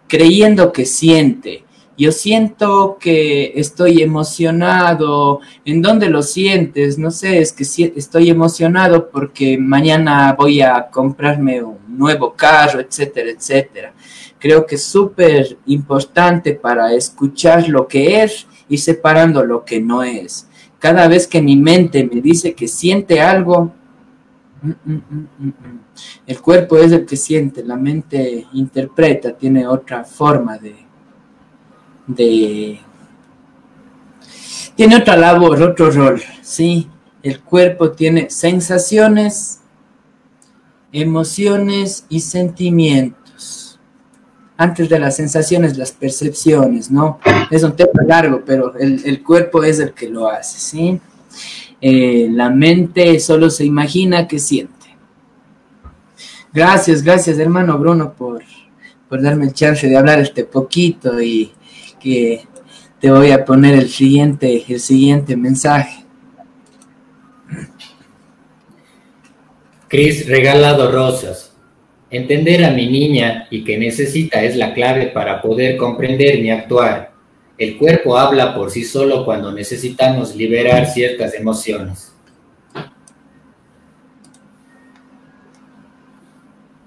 [0.06, 1.64] creyendo que siente.
[1.96, 5.40] Yo siento que estoy emocionado.
[5.64, 6.98] ¿En dónde lo sientes?
[6.98, 7.64] No sé, es que
[7.96, 13.94] estoy emocionado porque mañana voy a comprarme un nuevo carro, etcétera, etcétera.
[14.38, 20.02] Creo que es súper importante para escuchar lo que es y separando lo que no
[20.02, 20.48] es.
[20.78, 23.72] Cada vez que mi mente me dice que siente algo,
[26.26, 30.76] el cuerpo es el que siente, la mente interpreta, tiene otra forma de,
[32.06, 32.80] de
[34.74, 36.88] tiene otra labor, otro rol, ¿sí?
[37.22, 39.60] El cuerpo tiene sensaciones,
[40.92, 43.78] emociones y sentimientos.
[44.56, 47.18] Antes de las sensaciones, las percepciones, ¿no?
[47.50, 51.00] Es un tema largo, pero el, cuerpo es el que lo hace, ¿sí?
[51.84, 54.96] Eh, la mente solo se imagina que siente.
[56.52, 58.44] Gracias, gracias hermano Bruno por,
[59.08, 61.50] por darme el chance de hablar este poquito y
[61.98, 62.46] que
[63.00, 66.04] te voy a poner el siguiente, el siguiente mensaje.
[69.88, 71.56] Cris regalado rosas.
[72.10, 77.11] Entender a mi niña y que necesita es la clave para poder comprender mi actuar.
[77.62, 82.12] El cuerpo habla por sí solo cuando necesitamos liberar ciertas emociones.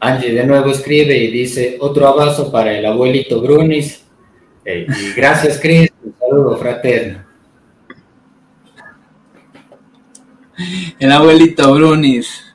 [0.02, 4.04] Angie de nuevo escribe y dice, otro abrazo para el abuelito Brunis.
[4.66, 5.90] Eh, y gracias, Cris.
[6.04, 7.24] Un saludo fraterno.
[11.00, 12.54] El abuelito Brunis.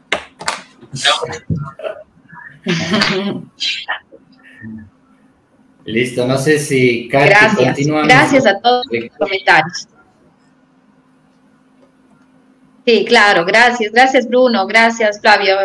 [5.84, 9.88] Listo, no sé si Gracias, gracias a todos los comentarios.
[12.86, 15.56] Sí, claro, gracias, gracias Bruno, gracias Flavio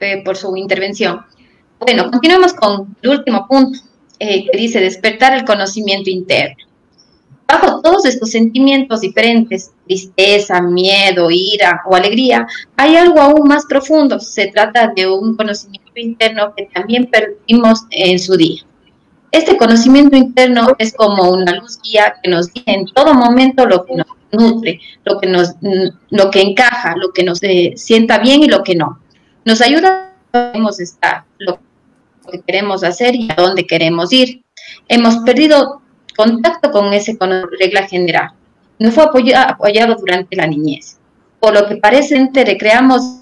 [0.00, 1.24] eh, por su intervención.
[1.78, 3.78] Bueno, continuemos con el último punto,
[4.18, 6.56] eh, que dice despertar el conocimiento interno.
[7.46, 12.46] Bajo todos estos sentimientos diferentes, tristeza, miedo, ira o alegría,
[12.76, 14.18] hay algo aún más profundo.
[14.18, 18.62] Se trata de un conocimiento interno que también perdimos en su día.
[19.30, 23.84] Este conocimiento interno es como una luz guía que nos dice en todo momento lo
[23.84, 25.54] que nos nutre, lo que nos
[26.10, 29.00] lo que encaja, lo que nos eh, sienta bien y lo que no.
[29.44, 31.58] Nos ayuda a estar, lo
[32.30, 34.42] que queremos hacer y a dónde queremos ir.
[34.88, 35.82] Hemos perdido
[36.16, 38.30] contacto con ese con regla general.
[38.78, 40.98] No fue apoyado durante la niñez.
[41.40, 43.20] Por lo que parece recreamos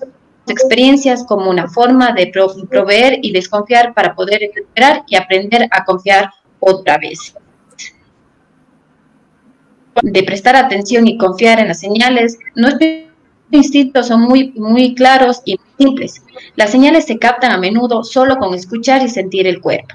[0.53, 2.33] experiencias como una forma de
[2.69, 6.31] proveer y desconfiar para poder recuperar y aprender a confiar
[6.61, 7.35] otra vez.
[10.03, 13.05] De prestar atención y confiar en las señales, nuestros
[13.51, 16.23] instintos son muy, muy claros y simples.
[16.57, 19.95] Las señales se captan a menudo solo con escuchar y sentir el cuerpo.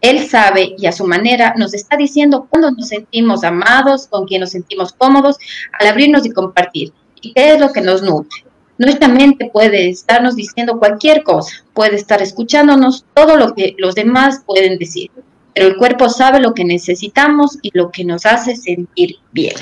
[0.00, 4.40] Él sabe y a su manera nos está diciendo cuándo nos sentimos amados, con quién
[4.40, 5.36] nos sentimos cómodos
[5.78, 6.92] al abrirnos y compartir.
[7.20, 8.47] ¿Y qué es lo que nos nutre?
[8.78, 14.42] Nuestra mente puede estarnos diciendo cualquier cosa, puede estar escuchándonos todo lo que los demás
[14.46, 15.10] pueden decir,
[15.54, 19.54] pero el cuerpo sabe lo que necesitamos y lo que nos hace sentir bien.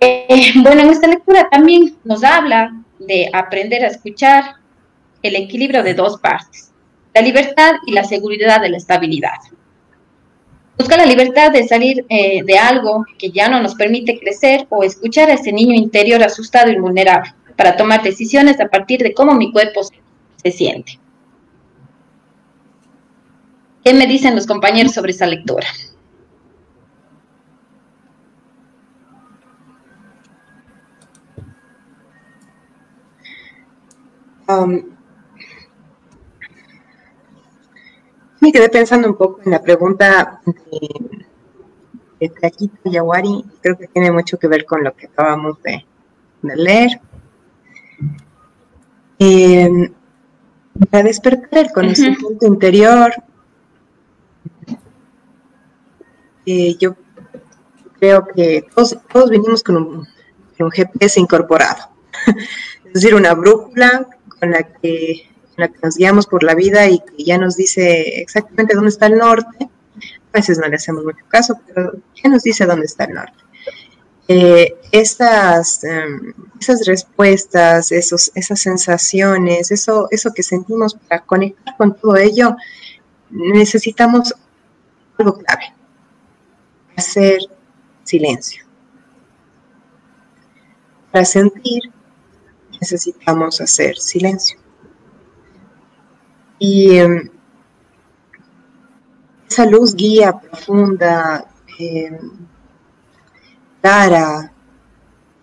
[0.00, 4.56] Eh, bueno, en esta lectura también nos habla de aprender a escuchar
[5.22, 6.66] el equilibrio de dos partes
[7.16, 9.38] la libertad y la seguridad de la estabilidad.
[10.78, 14.82] Busca la libertad de salir eh, de algo que ya no nos permite crecer o
[14.82, 19.34] escuchar a ese niño interior asustado y vulnerable para tomar decisiones a partir de cómo
[19.34, 21.00] mi cuerpo se siente.
[23.82, 25.66] ¿Qué me dicen los compañeros sobre esa lectura?
[34.48, 34.95] Um,
[38.46, 41.26] Me quedé pensando un poco en la pregunta de,
[42.20, 45.84] de Traquita Yawari, creo que tiene mucho que ver con lo que acabamos de,
[46.42, 47.00] leer.
[49.18, 49.90] Eh,
[50.88, 53.14] para despertar el conocimiento interior,
[56.46, 56.94] eh, yo
[57.98, 60.06] creo que todos, todos venimos con un,
[60.56, 61.88] con un GPS incorporado,
[62.84, 64.06] es decir, una brújula
[64.38, 68.20] con la que la que nos guiamos por la vida y que ya nos dice
[68.20, 69.68] exactamente dónde está el norte.
[70.32, 73.46] A veces no le hacemos mucho caso, pero ya nos dice dónde está el norte.
[74.28, 81.96] Eh, estas, em, esas respuestas, esos, esas sensaciones, eso, eso que sentimos para conectar con
[81.96, 82.56] todo ello,
[83.30, 84.34] necesitamos
[85.16, 85.72] algo clave,
[86.96, 87.38] hacer
[88.02, 88.64] silencio.
[91.12, 91.82] Para sentir,
[92.80, 94.58] necesitamos hacer silencio.
[96.58, 97.30] Y em,
[99.48, 101.46] esa luz guía profunda,
[101.78, 102.18] eh,
[103.80, 104.52] clara,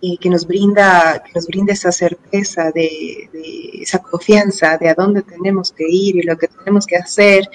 [0.02, 3.30] y que nos brinda, que nos brinda esa certeza de,
[3.82, 7.50] esa confianza de a dónde tenemos que ir y lo que tenemos que hacer,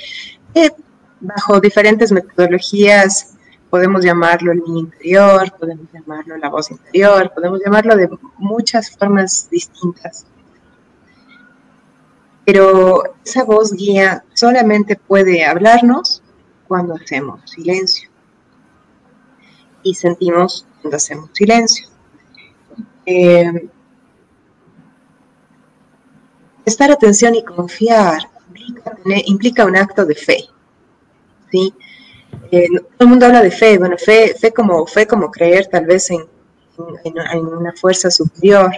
[1.20, 3.36] bajo diferentes metodologías
[3.70, 9.48] podemos llamarlo el niño interior, podemos llamarlo la voz interior, podemos llamarlo de muchas formas
[9.50, 10.26] distintas.
[12.50, 16.22] Pero esa voz guía solamente puede hablarnos
[16.66, 18.08] cuando hacemos silencio.
[19.82, 21.88] Y sentimos cuando hacemos silencio.
[23.04, 23.68] Eh,
[26.64, 28.22] prestar atención y confiar
[29.26, 30.44] implica, un acto de fe.
[31.52, 31.74] ¿sí?
[32.50, 35.84] Eh, todo el mundo habla de fe, bueno, fe, fe, como, fe como creer tal
[35.84, 36.24] vez en,
[37.42, 38.70] una fuerza superior,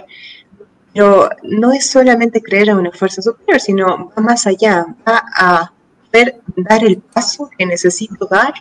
[0.93, 5.71] pero no es solamente creer en una fuerza superior, sino va más allá, va a
[6.11, 8.53] ver, dar el paso que necesito dar,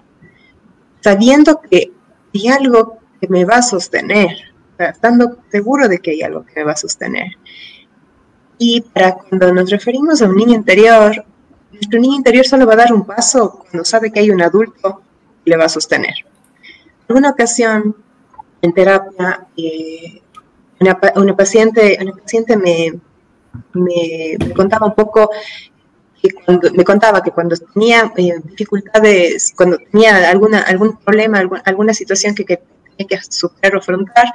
[1.00, 1.92] sabiendo que
[2.34, 4.36] hay algo que me va a sostener,
[4.78, 7.36] estando seguro de que hay algo que me va a sostener.
[8.58, 11.24] Y para cuando nos referimos a un niño interior,
[11.72, 15.02] nuestro niño interior solo va a dar un paso cuando sabe que hay un adulto
[15.44, 16.14] que le va a sostener.
[17.08, 17.96] En una ocasión,
[18.62, 20.19] en terapia, eh,
[20.80, 22.98] una, paciente, una paciente me,
[23.74, 25.30] me, contaba un poco
[26.74, 32.44] me contaba que cuando tenía eh, dificultades, cuando tenía alguna, algún problema, alguna, situación que,
[32.44, 32.60] que
[32.96, 34.26] tenía que superar o afrontar,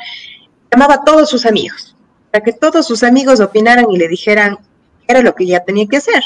[0.71, 1.95] llamaba a todos sus amigos
[2.35, 5.87] para que todos sus amigos opinaran y le dijeran qué era lo que ya tenía
[5.87, 6.21] que hacer.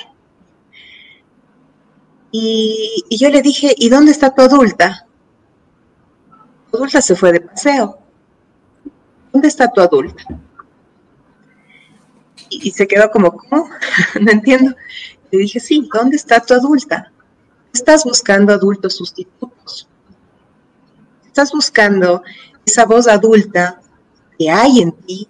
[2.31, 5.05] Y, yo le dije, ¿y dónde está tu adulta?
[6.71, 7.99] Tu adulta se fue de paseo.
[9.31, 10.23] ¿Dónde está tu adulta?
[12.49, 13.69] Y, se quedó como, ¿cómo?
[14.21, 14.75] no entiendo.
[15.31, 17.11] Le dije, sí, ¿dónde está tu adulta?
[17.73, 19.87] Estás buscando adultos sustitutos.
[21.25, 22.23] Estás buscando
[22.65, 23.79] esa voz adulta
[24.37, 25.29] que hay en ti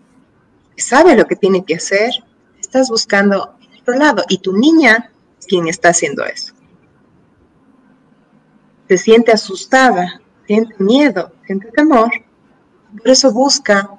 [0.79, 2.11] sabe lo que tiene que hacer,
[2.59, 6.53] estás buscando otro lado y tu niña es quien está haciendo eso.
[8.87, 12.09] Se siente asustada, siente miedo, siente temor,
[12.97, 13.89] por eso busca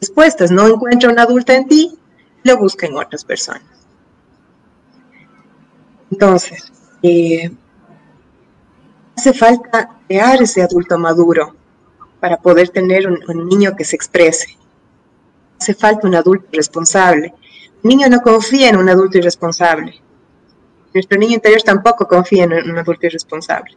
[0.00, 1.98] respuestas, no encuentra una adulta en ti,
[2.44, 3.62] lo busca en otras personas.
[6.10, 7.50] Entonces, eh,
[9.16, 11.54] hace falta crear ese adulto maduro
[12.20, 14.56] para poder tener un niño que se exprese,
[15.60, 17.34] hace falta un adulto responsable.
[17.82, 20.00] Un niño no confía en un adulto irresponsable.
[20.94, 23.76] Nuestro niño interior tampoco confía en un adulto irresponsable.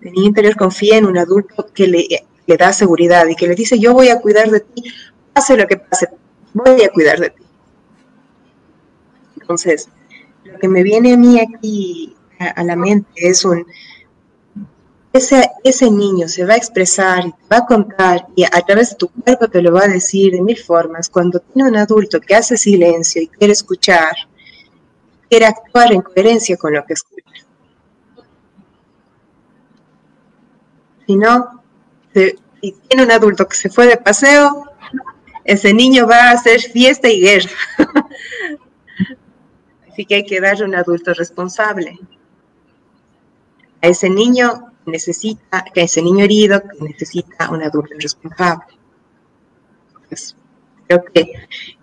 [0.00, 2.06] El niño interior confía en un adulto que le,
[2.50, 4.82] le da seguridad y que le dice, yo voy a cuidar de ti,
[5.32, 6.08] pase lo que pase,
[6.52, 7.42] voy a cuidar de ti.
[9.40, 9.88] Entonces,
[10.44, 13.64] lo que me viene a mí aquí a la mente es un,
[15.12, 18.90] ese, ese niño se va a expresar y te va a contar y a través
[18.90, 21.08] de tu cuerpo te lo va a decir de mil formas.
[21.08, 24.14] Cuando tiene un adulto que hace silencio y quiere escuchar,
[25.28, 27.46] quiere actuar en coherencia con lo que escucha.
[31.06, 31.59] Si no,
[32.14, 34.70] si tiene un adulto que se fue de paseo,
[35.44, 37.50] ese niño va a hacer fiesta y guerra.
[39.90, 41.98] Así que hay que darle un adulto responsable.
[43.82, 48.64] A ese niño necesita, que ese niño herido necesita un adulto responsable.
[50.08, 50.36] Pues,
[50.86, 51.32] creo que,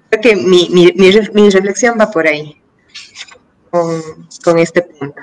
[0.09, 2.61] creo que mi, mi, mi, reflexión va por ahí,
[3.71, 4.01] con,
[4.43, 5.21] con este punto.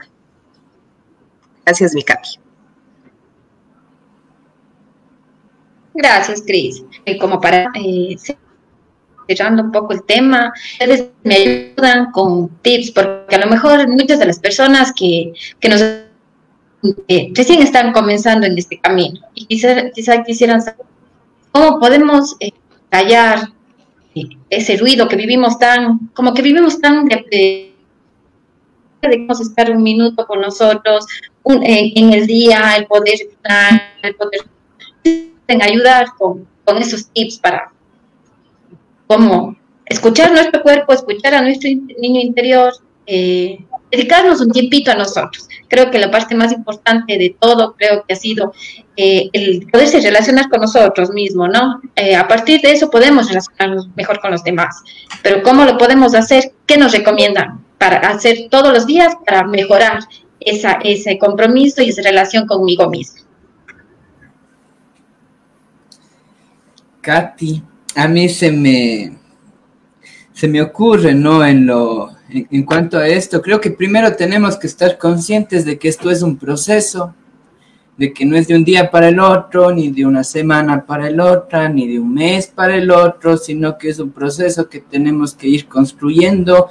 [1.64, 2.43] Gracias, mi Capi.
[5.94, 6.82] Gracias, Cris.
[7.20, 8.16] Como para eh,
[9.28, 14.18] cerrando un poco el tema, ustedes me ayudan con tips, porque a lo mejor muchas
[14.18, 15.80] de las personas que, que nos
[17.08, 20.84] eh, recién están comenzando en este camino y quizá, quisieran saber
[21.50, 22.50] cómo podemos eh,
[22.90, 23.48] callar
[24.14, 27.72] eh, ese ruido que vivimos tan, como que vivimos tan de,
[29.00, 31.06] debemos estar un minuto con nosotros
[31.46, 33.18] en, el día, el poder,
[34.02, 37.70] el poder ayudar con, con esos tips para
[39.06, 42.72] cómo escuchar nuestro cuerpo, escuchar a nuestro niño interior,
[43.06, 43.58] eh,
[43.90, 45.48] dedicarnos un tiempito a nosotros.
[45.68, 48.52] Creo que la parte más importante de todo, creo que ha sido
[48.96, 51.80] eh, el poderse relacionar con nosotros mismos, ¿no?
[51.96, 54.82] Eh, a partir de eso podemos relacionarnos mejor con los demás.
[55.22, 56.52] Pero ¿cómo lo podemos hacer?
[56.66, 60.00] ¿Qué nos recomiendan para hacer todos los días para mejorar
[60.40, 63.23] esa, ese compromiso y esa relación conmigo mismo?
[67.04, 67.62] Katy,
[67.96, 69.12] a mí se me,
[70.32, 71.44] se me ocurre, ¿no?
[71.44, 75.88] En lo, en, cuanto a esto, creo que primero tenemos que estar conscientes de que
[75.88, 77.14] esto es un proceso,
[77.98, 81.08] de que no es de un día para el otro, ni de una semana para
[81.08, 84.80] el otro, ni de un mes para el otro, sino que es un proceso que
[84.80, 86.70] tenemos que ir construyendo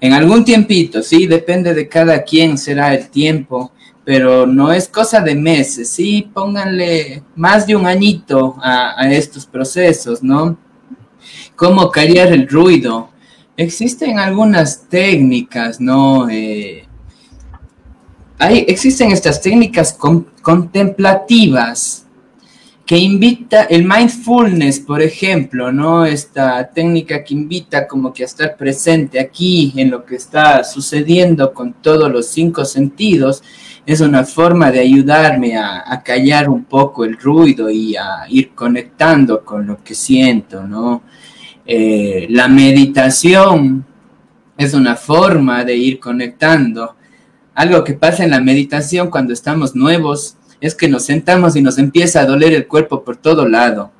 [0.00, 3.72] en algún tiempito, sí, depende de cada quien será el tiempo,
[4.10, 10.20] pero no es cosa de meses, sí, pónganle más de un añito a, estos procesos,
[10.20, 10.58] ¿no?
[11.54, 13.10] Cómo callar el ruido.
[13.56, 16.28] Existen algunas técnicas, ¿no?
[16.28, 16.88] Eh,
[18.36, 19.96] hay, existen estas técnicas
[20.42, 22.04] contemplativas
[22.90, 26.04] que invita el mindfulness, por ejemplo, ¿no?
[26.04, 31.54] Esta técnica que invita como que a estar presente aquí en lo que está sucediendo
[31.54, 33.44] con todos los cinco sentidos,
[33.92, 39.44] es una forma de ayudarme a, callar un poco el ruido y a ir conectando
[39.44, 41.02] con lo que siento, ¿no?
[41.66, 43.84] Eh, la meditación
[44.56, 46.94] es una forma de ir conectando.
[47.52, 51.76] Algo que pasa en la meditación cuando estamos nuevos es que nos sentamos y nos
[51.76, 53.90] empieza a doler el cuerpo por todo lado.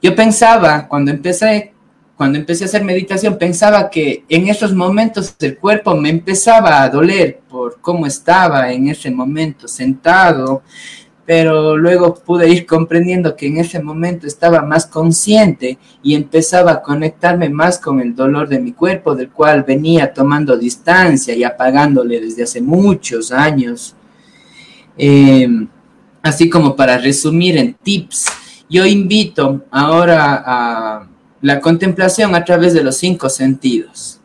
[0.00, 1.74] Yo pensaba, cuando empecé,
[2.16, 6.88] cuando empecé a hacer meditación, pensaba que en esos momentos el cuerpo me empezaba a
[6.88, 10.62] doler por cómo estaba en ese momento sentado,
[11.26, 16.82] pero luego pude ir comprendiendo que en ese momento estaba más consciente y empezaba a
[16.82, 22.18] conectarme más con el dolor de mi cuerpo, del cual venía tomando distancia y apagándole
[22.20, 23.94] desde hace muchos años.
[24.96, 25.68] Em,
[26.22, 28.24] así como para resumir en tips,
[28.70, 31.08] yo invito ahora a
[31.40, 34.20] la contemplación a través de los cinco sentidos.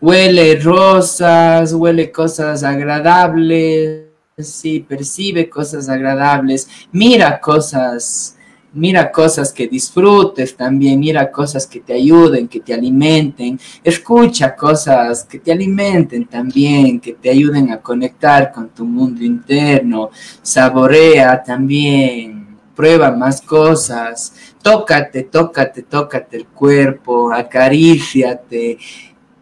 [0.00, 4.06] Huele rosas, huele cosas agradables,
[4.36, 8.36] sí, percibe cosas agradables, mira cosas
[8.76, 15.24] mira cosas que disfrutes también, mira cosas que te ayuden, que te alimenten, escucha cosas
[15.24, 20.10] que te alimenten también, que te ayuden a conectar con tu mundo interno,
[20.42, 24.34] saborea también, prueba más cosas,
[24.66, 28.76] tócate, tócate, tócate el cuerpo, acaríciate,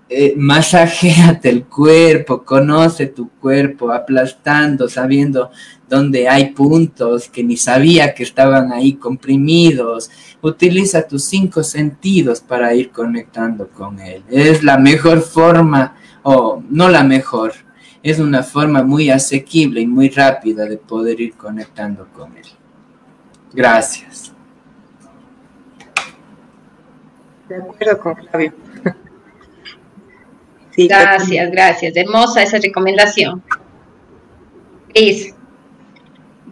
[0.06, 5.50] eh, masajéate el cuerpo, conoce tu cuerpo, aplastando, sabiendo
[5.88, 10.10] dónde hay puntos que ni sabía que estaban ahí comprimidos.
[10.42, 14.22] Utiliza tus cinco sentidos para ir conectando con él.
[14.28, 17.54] Es la mejor forma, o no la mejor,
[18.02, 22.44] es una forma muy asequible y muy rápida de poder ir conectando con él.
[23.54, 24.23] Gracias.
[27.48, 28.52] De acuerdo con Flavio
[30.76, 31.96] gracias, gracias.
[31.96, 33.42] Hermosa esa recomendación.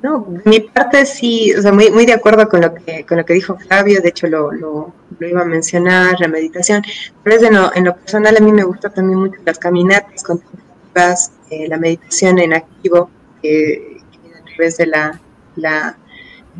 [0.02, 3.24] No, mi parte sí, o sea, muy, muy de acuerdo con lo que con lo
[3.24, 6.82] que dijo Flavio, de hecho lo, lo, iba a mencionar, la meditación,
[7.22, 10.24] pero es en lo, en lo personal a mí me gusta también mucho las caminatas
[10.24, 13.10] contemplativas, eh, la meditación en activo,
[13.44, 13.98] eh,
[14.40, 15.20] a través de la,
[15.54, 15.96] la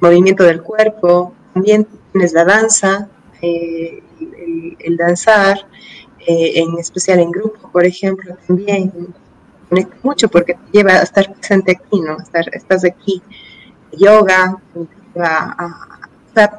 [0.01, 3.09] movimiento del cuerpo, también tienes la danza,
[3.41, 4.05] eh,
[4.79, 5.59] el, danzar,
[6.27, 8.93] eh, en especial en grupo, por ejemplo, también
[9.69, 12.19] conecta mucho porque te lleva a estar presente aquí, ¿no?
[12.19, 13.23] Estar, estás aquí,
[13.93, 14.57] yoga,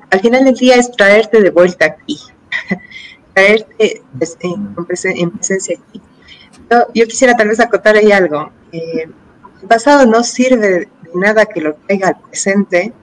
[0.09, 2.19] al final del día es traerte de vuelta aquí,
[3.33, 6.01] traerte pues, en, presencia aquí.
[6.93, 8.51] Yo, quisiera tal vez acotar ahí algo.
[8.71, 9.07] Eh,
[9.61, 12.93] el pasado no sirve de nada que lo traiga al presente,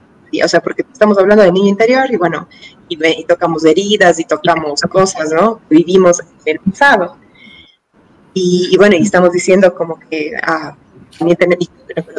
[0.43, 2.47] o sea, porque estamos hablando de niño interior y bueno,
[2.91, 5.61] y, tocamos heridas y tocamos cosas, ¿no?
[5.69, 7.17] Vivimos en el pasado.
[8.33, 10.75] Y, bueno, y estamos diciendo como que ah,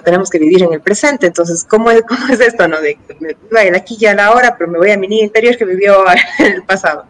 [0.05, 1.27] tenemos que vivir en el presente.
[1.27, 2.81] Entonces, ¿cómo es, cómo es esto, no?
[2.81, 5.25] De me voy de aquí ya a la hora, pero me voy a mi niño
[5.25, 6.05] interior que vivió
[6.39, 7.05] en el pasado.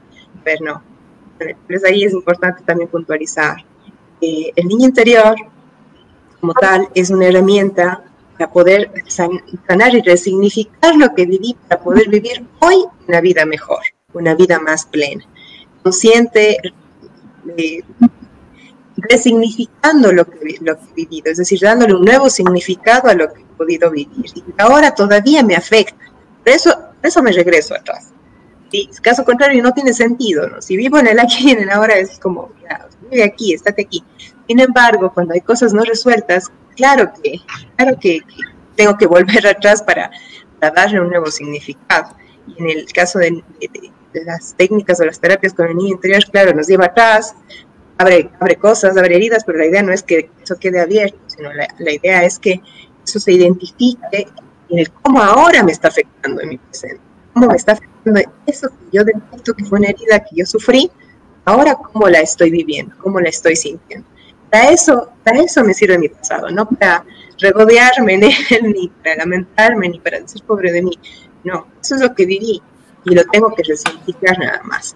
[0.44, 0.82] Pero no.
[1.38, 3.56] Entonces ahí es importante también puntualizar.
[4.20, 5.34] Eh, el niño interior,
[6.40, 8.04] como tal, es una herramienta
[8.42, 13.78] para poder sanar y resignificar lo que viví, para poder vivir hoy una vida mejor,
[14.14, 15.24] una vida más plena,
[15.84, 16.56] consciente,
[17.56, 17.82] eh,
[18.96, 23.32] resignificando lo que, lo que he vivido, es decir, dándole un nuevo significado a lo
[23.32, 24.26] que he podido vivir.
[24.34, 26.04] Y ahora todavía me afecta.
[26.42, 28.08] Por eso, eso me regreso atrás.
[28.72, 30.48] Si caso contrario, no tiene sentido.
[30.48, 30.60] ¿no?
[30.60, 32.50] Si vivo en el aquí y en el ahora, es como,
[33.08, 34.02] vive aquí, estate aquí.
[34.48, 37.40] Sin embargo, cuando hay cosas no resueltas, claro que,
[37.76, 38.20] claro que,
[38.76, 40.10] tengo que volver atrás para,
[40.60, 42.14] darle un nuevo significado.
[42.46, 43.42] Y en el caso de,
[44.12, 47.34] las técnicas o las terapias con el niño interior, claro, nos lleva atrás,
[47.98, 51.92] abre, cosas, abre heridas, pero la idea no es que eso quede abierto, sino la,
[51.92, 52.60] idea es que
[53.04, 54.28] eso se identifique
[54.68, 57.00] en el cómo ahora me está afectando en mi presente,
[57.32, 60.90] cómo me está afectando eso que yo detecto que fue una herida que yo sufrí,
[61.44, 64.06] ahora cómo la estoy viviendo, cómo la estoy sintiendo.
[64.52, 67.04] Para eso, para eso me sirve mi pasado, no para
[67.40, 70.98] regodearme en él, ni para lamentarme, ni para decir pobre de mí.
[71.42, 72.62] No, eso es lo que viví
[73.04, 74.94] y lo tengo que resignificar nada más.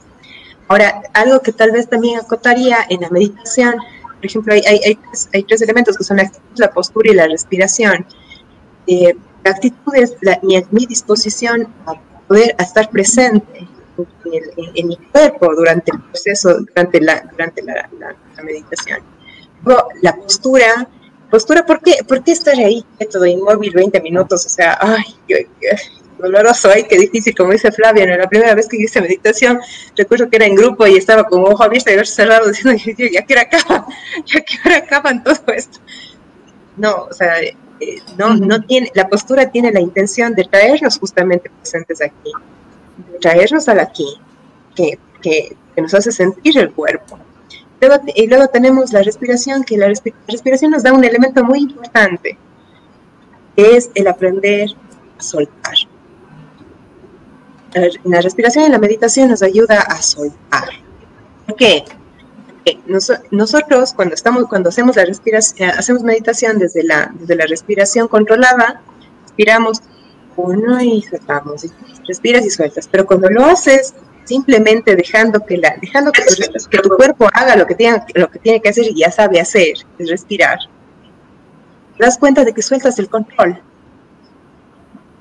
[0.69, 3.77] Ahora, algo que tal vez también acotaría en la meditación
[4.17, 4.99] por ejemplo, hay, hay,
[5.35, 8.07] hay, tres, elementos que son la actitud, la postura y la respiración.
[8.87, 11.95] Eh, la actitud es mi, disposición a
[12.27, 13.69] poder estar presente
[14.75, 17.89] en, mi cuerpo durante el proceso, durante la, durante la,
[18.43, 19.01] meditación.
[20.03, 20.89] La postura,
[21.31, 24.47] postura, ¿por qué, ¿por qué estar ahí quieto, inmóvil 20 minutos?
[24.47, 25.05] O sea, ay,
[26.19, 29.61] doloroso, ay, qué difícil, como dice Flavia, la primera vez que hice meditación,
[29.97, 33.23] recuerdo que era en grupo y estaba con ojo abierto y ojos cerrados diciendo, ya
[33.23, 33.87] que acaba,
[34.27, 35.79] ya que ahora acaban todo esto.
[36.77, 37.57] No, o sea, eh,
[38.17, 42.33] no, no tiene, la postura tiene la intención de traernos justamente presentes aquí,
[43.13, 44.19] de traernos al aquí,
[44.75, 47.19] que, que, nos hace sentir el cuerpo.
[48.15, 49.93] Y luego tenemos la respiración, que la,
[50.29, 52.39] respiración nos da un elemento muy importante,
[53.55, 54.71] que es el aprender
[55.19, 55.75] a soltar
[58.05, 60.69] la respiración y la meditación nos ayuda a soltar.
[61.47, 61.85] ¿Por qué?
[62.49, 62.79] Porque
[63.31, 68.83] nosotros cuando estamos, cuando hacemos la respiración, hacemos meditación desde la, desde la respiración controlada,
[69.23, 69.83] respiramos
[70.37, 71.71] uno y soltamos, y
[72.07, 72.89] respiras y sueltas.
[72.91, 73.95] Pero cuando lo haces
[74.27, 78.31] simplemente dejando que la, dejando que tu, que tu cuerpo haga lo que tiene, lo
[78.31, 80.59] que tiene que hacer y ya sabe hacer, es respirar,
[81.97, 83.59] te das cuenta de que sueltas el control.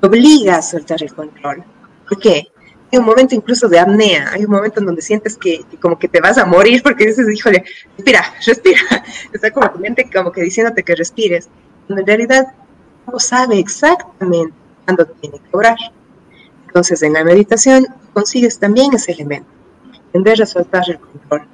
[0.01, 1.63] Te obliga a soltar el control.
[2.07, 2.47] ¿Por qué?
[2.91, 6.07] Hay un momento incluso de apnea, hay un momento en donde sientes que, como que
[6.07, 7.63] te vas a morir porque dices, híjole,
[7.95, 8.79] respira, respira.
[9.33, 11.49] Está como tu mente como que diciéndote que respires.
[11.87, 12.47] En realidad
[13.11, 14.53] no sabe exactamente
[14.83, 15.77] cuándo tiene que orar.
[16.67, 19.47] Entonces en la meditación consigues también ese elemento,
[20.07, 21.47] entender a soltar el control.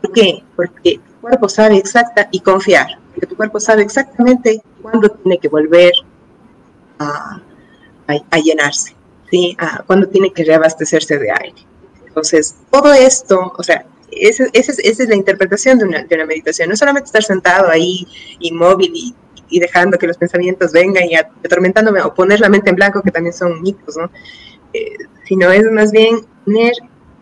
[0.00, 0.42] ¿Por qué?
[0.56, 5.48] Porque tu cuerpo sabe exacta y confiar, porque tu cuerpo sabe exactamente cuándo tiene que
[5.48, 5.92] volver
[6.98, 7.42] a,
[8.06, 8.94] a llenarse.
[9.30, 9.56] ¿sí?
[9.86, 11.66] cuando tiene que reabastecerse de aire.
[12.06, 16.68] Entonces, todo esto, o sea, esa, es la interpretación de una, meditación.
[16.68, 18.06] No solamente estar sentado ahí
[18.38, 19.14] inmóvil y,
[19.60, 23.32] dejando que los pensamientos vengan y atormentándome o poner la mente en blanco, que también
[23.32, 24.10] son mitos, ¿no?
[24.72, 24.96] Eh,
[25.26, 26.72] sino es más bien tener,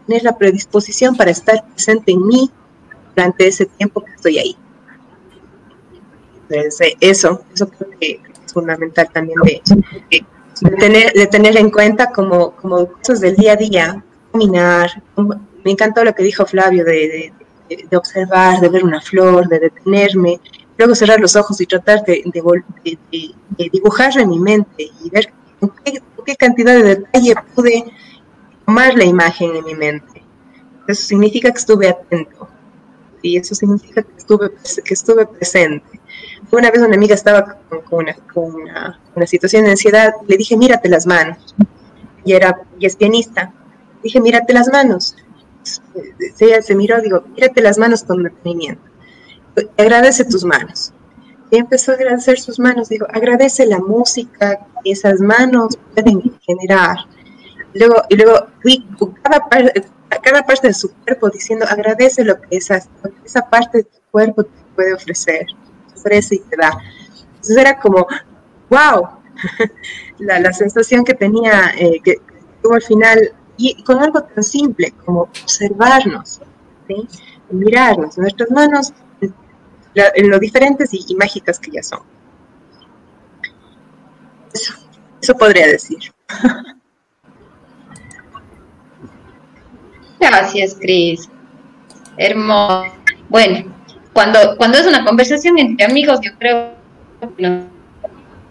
[0.07, 2.51] tener, la predisposición para estar presente en mí
[3.15, 4.57] durante ese tiempo que estoy ahí.
[6.49, 9.63] Entonces, eso, eso creo que es fundamental también de,
[10.11, 15.03] de tener, de tener en cuenta como, como cosas del día a día, caminar.
[15.65, 17.33] Me encantó lo que dijo Flavio de,
[17.69, 20.41] de, observar, de ver una flor, de detenerme,
[20.79, 22.23] luego cerrar los ojos y tratar de,
[23.73, 26.01] dibujar en mi mente y ver con qué,
[26.39, 27.85] cantidad de detalle pude
[28.66, 30.23] tomar la imagen en mi mente.
[30.89, 32.49] Eso significa que estuve atento
[33.23, 34.51] y eso significa que estuve,
[34.85, 36.01] que estuve presente.
[36.51, 37.59] Una vez una amiga estaba
[37.89, 41.55] con, una, situación de ansiedad, le dije, mírate las manos.
[42.25, 43.53] Y, era, y es pianista.
[44.03, 45.16] Dije, mírate las manos.
[46.41, 48.83] Ella se miró, digo, mírate las manos con detenimiento.
[49.79, 50.93] Agradece tus manos.
[51.53, 52.89] Empezó a agradecer sus manos.
[52.89, 56.97] Digo, agradece la música que esas manos pueden generar.
[57.75, 58.49] Luego, y luego
[59.23, 59.41] cada,
[60.23, 62.83] cada parte de su cuerpo diciendo, agradece lo que esa,
[63.25, 65.47] esa parte de tu cuerpo te puede ofrecer
[66.03, 66.73] ofrece y te da.
[67.27, 68.07] Entonces era como,
[68.69, 69.09] wow,
[70.19, 72.17] la, la sensación que tenía, eh, que
[72.63, 76.41] tuvo al final, y con algo tan simple como observarnos,
[77.51, 78.93] mirarnos, nuestras manos
[79.95, 82.01] en lo diferentes y, mágicas que ya son.
[84.53, 84.74] Eso,
[85.20, 85.99] eso podría decir.
[90.20, 91.28] Gracias, Cris.
[92.16, 92.93] Hermoso.
[93.28, 93.74] Bueno,
[94.12, 96.74] cuando, cuando es una conversación entre amigos, yo creo
[97.36, 97.64] que nos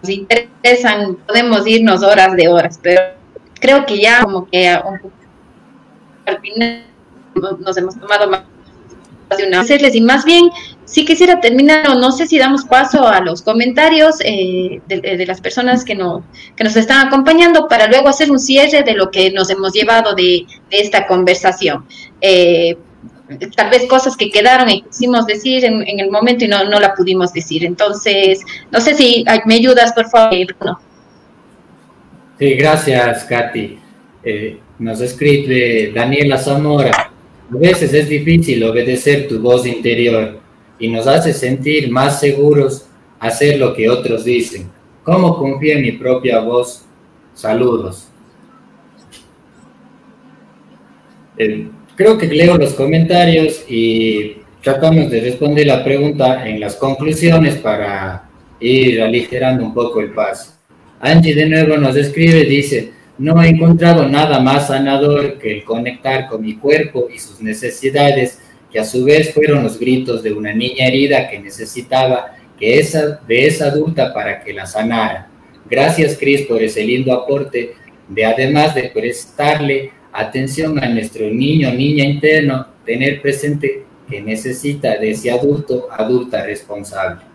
[0.08, 3.00] interesan, podemos irnos horas de horas, pero
[3.60, 6.84] creo que ya como que al final
[7.60, 8.42] nos hemos tomado más
[9.36, 9.64] de una
[9.94, 10.50] y más bien
[10.92, 15.40] sí quisiera terminar, o no sé si damos paso a los comentarios eh, de, las
[15.40, 16.22] personas que, no,
[16.54, 20.14] que nos están acompañando para luego hacer un cierre de lo que nos hemos llevado
[20.14, 21.86] de, esta conversación.
[22.20, 22.76] Eh,
[23.56, 26.94] tal vez cosas que quedaron y quisimos decir en, el momento y no, no la
[26.94, 27.64] pudimos decir.
[27.64, 30.46] Entonces, no sé si me ayudas, por favor.
[32.38, 33.78] Sí, gracias, Katy.
[34.22, 36.90] Eh, nos escribe Daniela Zamora.
[37.50, 40.42] A veces es difícil obedecer tu voz interior
[40.82, 42.86] y nos hace sentir más seguros
[43.20, 44.68] hacer lo que otros dicen.
[45.04, 46.84] ¿Cómo confío en mi propia voz?
[47.34, 48.08] Saludos.
[51.38, 57.54] Eh, creo que leo los comentarios y tratamos de responder la pregunta en las conclusiones
[57.58, 58.28] para
[58.58, 60.54] ir aligerando un poco el paso.
[60.98, 66.26] Angie de nuevo nos escribe, dice, no he encontrado nada más sanador que el conectar
[66.26, 68.41] con mi cuerpo y sus necesidades
[68.72, 73.20] que a su vez fueron los gritos de una niña herida que necesitaba que esa,
[73.28, 75.28] de esa adulta para que la sanara.
[75.68, 77.74] Gracias, Cris, por ese lindo aporte
[78.08, 85.10] de además de prestarle atención a nuestro niño niña interno, tener presente que necesita de
[85.10, 87.31] ese adulto, adulta responsable.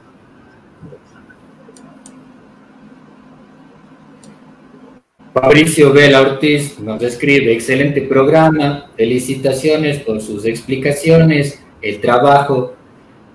[5.39, 12.73] Fabricio Vela Ortiz nos escribe, excelente programa, felicitaciones por sus explicaciones, el trabajo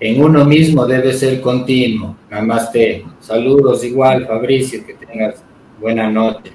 [0.01, 2.17] en uno mismo debe ser continuo.
[2.29, 3.05] Namaste.
[3.21, 5.45] Saludos igual, Fabricio, que tengas
[5.81, 6.51] buena noche.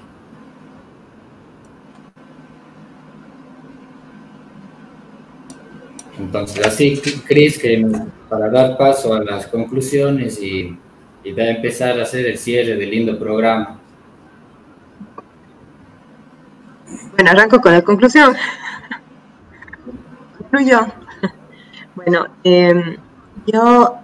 [6.18, 7.86] Entonces, así, Cris, que
[8.28, 10.76] para dar paso a las conclusiones y,
[11.24, 13.80] y a empezar a hacer el cierre del lindo programa.
[17.14, 18.36] Bueno, arranco con la conclusión.
[20.38, 20.86] Concluyo.
[21.94, 22.96] Bueno, em,
[23.46, 23.96] yo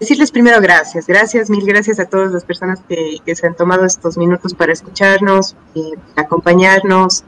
[0.00, 4.16] decirles primero gracias, gracias, mil gracias a todas las personas que, se han tomado estos
[4.16, 7.24] minutos para escucharnos, eh, para acompañarnos,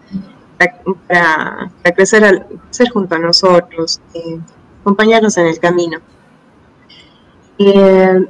[0.57, 2.47] para, crecer, al,
[2.93, 4.41] junto a nosotros, eh,
[4.80, 5.99] acompañarnos en el camino.
[7.59, 8.26] Eh,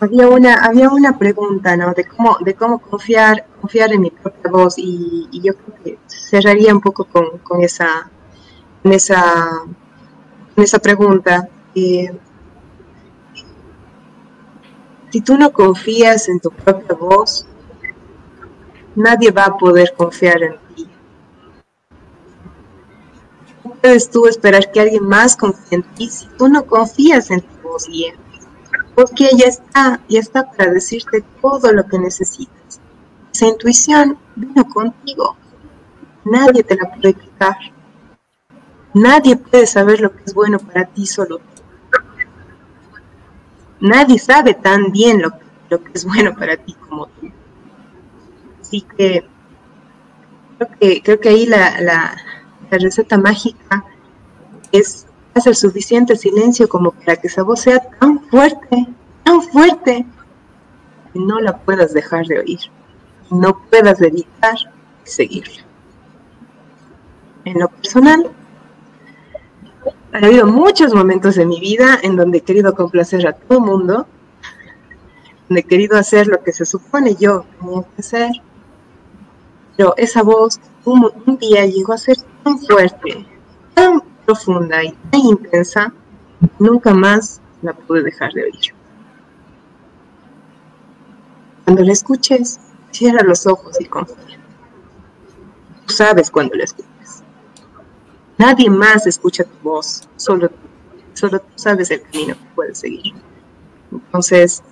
[0.00, 1.92] había una, había una pregunta, ¿no?
[1.92, 6.74] De cómo, de cómo confiar, confiar en mi propia voz y, yo creo que cerraría
[6.74, 8.10] un poco con, esa,
[8.82, 9.62] con esa,
[10.56, 11.48] esa pregunta.
[11.74, 12.10] Eh,
[15.10, 17.46] si tú no confías en tu propia voz,
[18.94, 20.88] nadie va a poder confiar en ti.
[23.62, 27.42] ¿Cómo puedes tú esperar que alguien más confíe en ti si tú no confías en
[27.42, 28.06] tu voz y
[29.00, 32.80] porque ya está, ya está para decirte todo lo que necesitas.
[33.32, 35.38] Esa intuición vino contigo.
[36.26, 37.56] Nadie te la puede quitar.
[38.92, 41.62] Nadie puede saber lo que es bueno para ti solo tú.
[43.80, 45.30] Nadie sabe tan bien lo,
[45.82, 47.30] que es bueno para ti como tú.
[48.60, 49.24] Así que
[51.02, 52.18] creo que, ahí la
[52.70, 53.82] receta mágica
[54.72, 55.06] es
[55.40, 58.86] hacer suficiente silencio como para que esa voz sea tan fuerte,
[59.24, 60.06] tan fuerte,
[61.12, 62.60] que no la puedas dejar de oír,
[63.30, 64.56] no puedas evitar
[65.04, 65.64] seguirla.
[67.44, 68.30] En lo personal,
[70.12, 73.64] ha habido muchos momentos en mi vida en donde he querido complacer a todo el
[73.64, 74.06] mundo,
[75.48, 78.30] donde he querido hacer lo que se supone yo tenía que hacer,
[79.76, 83.26] pero esa voz un, un día llegó a ser tan fuerte,
[83.74, 85.92] tan profunda y tan intensa,
[86.58, 88.74] nunca más la pude dejar de oír.
[91.64, 92.58] Cuando la escuches,
[92.90, 94.38] cierra los ojos y confía.
[95.86, 97.22] Tú sabes cuando la escuches.
[98.38, 100.56] Nadie más escucha tu voz, solo tú.
[101.12, 103.14] Solo tú sabes el camino que puedes seguir.
[103.92, 104.62] Entonces,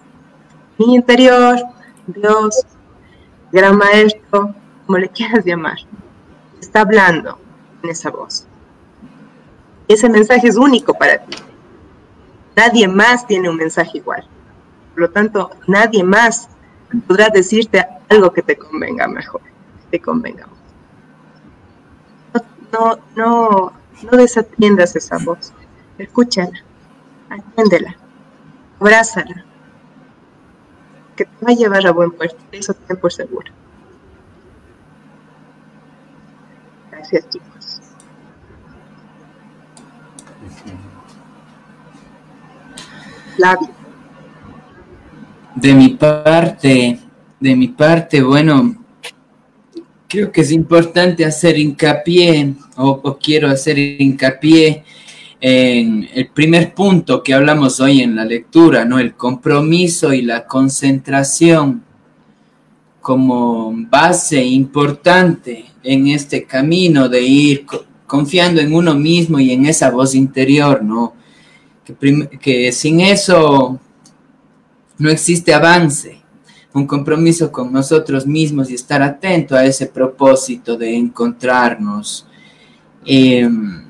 [0.79, 1.59] mi interior,
[2.07, 2.67] Dios,
[3.53, 4.55] gran maestro,
[4.87, 5.77] como le quieras llamar,
[6.61, 7.39] está hablando
[7.83, 8.48] en esa voz.
[9.89, 11.37] Ese mensaje es único para ti.
[12.55, 14.27] Nadie más tiene un mensaje igual.
[14.93, 16.49] Por lo tanto, nadie más
[17.07, 19.41] podrá decirte algo que te convenga mejor,
[19.91, 20.47] te convenga.
[22.73, 23.73] No, no,
[24.03, 25.53] no desatiendas esa voz.
[25.97, 26.63] Escúchala,
[27.31, 27.97] atiéndela,
[28.79, 29.45] abrázala,
[31.17, 33.51] que te va a llevar a buen puerto, eso ten por seguro.
[36.91, 37.58] Gracias, chicos.
[45.55, 46.99] De mi parte,
[47.41, 48.77] de mi parte, bueno,
[50.09, 54.85] creo que es importante hacer hincapié, o, quiero hacer hincapié
[55.41, 58.99] en el primer punto que hablamos hoy en la lectura, ¿no?
[58.99, 61.85] El compromiso y la concentración
[63.01, 67.67] como base importante en este camino de ir
[68.07, 71.15] confiando en uno mismo y en esa voz interior, ¿no?
[72.41, 73.79] Que, sin eso
[74.99, 76.21] no existe avance,
[76.75, 82.27] un compromiso con nosotros mismos y estar atento a ese propósito de encontrarnos.
[83.05, 83.85] Em,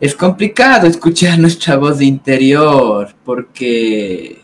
[0.00, 4.42] es complicado escuchar nuestra voz interior porque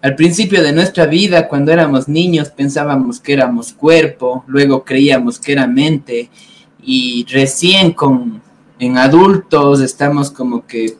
[0.00, 5.52] al principio de nuestra vida, cuando éramos niños, pensábamos que éramos cuerpo, luego creíamos que
[5.52, 6.30] era mente
[6.80, 8.40] y recién con
[8.78, 10.96] en adultos estamos como que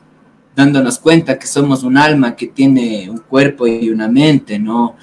[0.57, 4.97] dándonos cuenta que somos un alma que tiene un cuerpo y una mente, ¿no?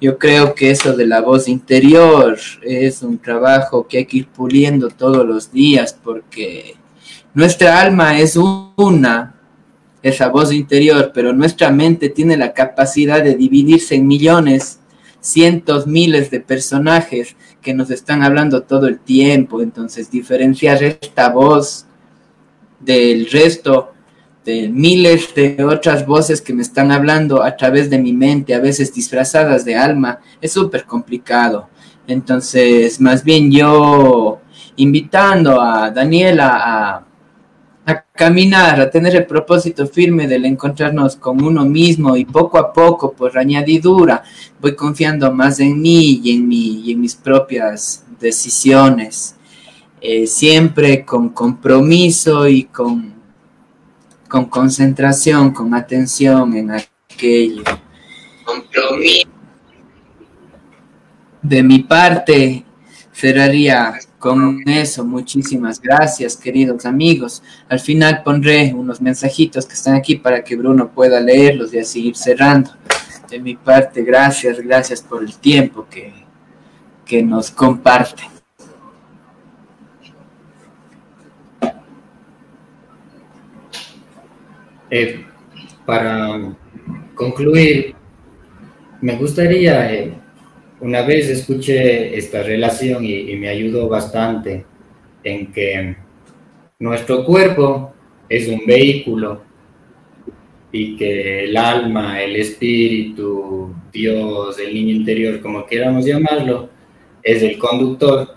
[0.00, 4.28] Yo creo que eso de la voz interior es un trabajo que hay que ir
[4.28, 6.76] puliendo todos los días porque
[7.34, 9.34] Nuestra alma es una,
[10.02, 14.80] esa voz interior, pero nuestra mente tiene la capacidad de dividirse en millones,
[15.20, 19.62] cientos, miles de personajes que nos están hablando todo el tiempo.
[19.62, 21.86] Entonces, diferenciar esta voz
[22.82, 23.92] del resto
[24.44, 28.60] de miles de otras voces que me están hablando a través de mi mente, a
[28.60, 31.68] veces disfrazadas de alma, es súper complicado.
[32.06, 34.40] Entonces, más bien yo
[34.76, 37.06] invitando a Daniela a
[37.84, 42.72] a caminar, a tener el propósito firme del encontrarnos con uno mismo y poco a
[42.72, 44.22] poco, por añadidura,
[44.60, 49.34] voy confiando más en mí y en, mí, y en mis propias decisiones,
[50.04, 53.14] eh, siempre con compromiso y con,
[54.28, 57.62] con concentración, con atención en aquello.
[58.44, 59.28] Compromiso.
[61.40, 62.64] De mi parte,
[63.12, 67.40] cerraría con eso, muchísimas gracias, queridos amigos.
[67.68, 72.08] Al final pondré unos mensajitos que están aquí para que Bruno pueda leerlos y así
[72.08, 72.72] ir cerrando.
[73.30, 76.12] De mi parte, gracias, gracias por el tiempo que,
[77.04, 78.31] que nos comparte.
[84.94, 85.24] Eh,
[85.86, 86.54] para
[87.14, 87.94] concluir,
[89.00, 90.12] me gustaría eh,
[90.80, 94.66] una vez escuché esta relación y, me ayudó bastante
[95.24, 95.96] en que
[96.78, 97.94] nuestro cuerpo
[98.28, 99.42] es un vehículo
[100.70, 106.68] y que el alma, el espíritu, Dios, el niño interior, como queramos llamarlo,
[107.22, 108.36] es el conductor.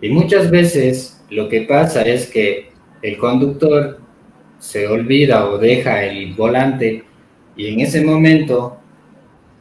[0.00, 2.70] Y muchas veces lo que pasa es que
[3.02, 4.07] el conductor
[4.58, 7.04] se olvida o deja el volante
[7.56, 8.76] y en ese momento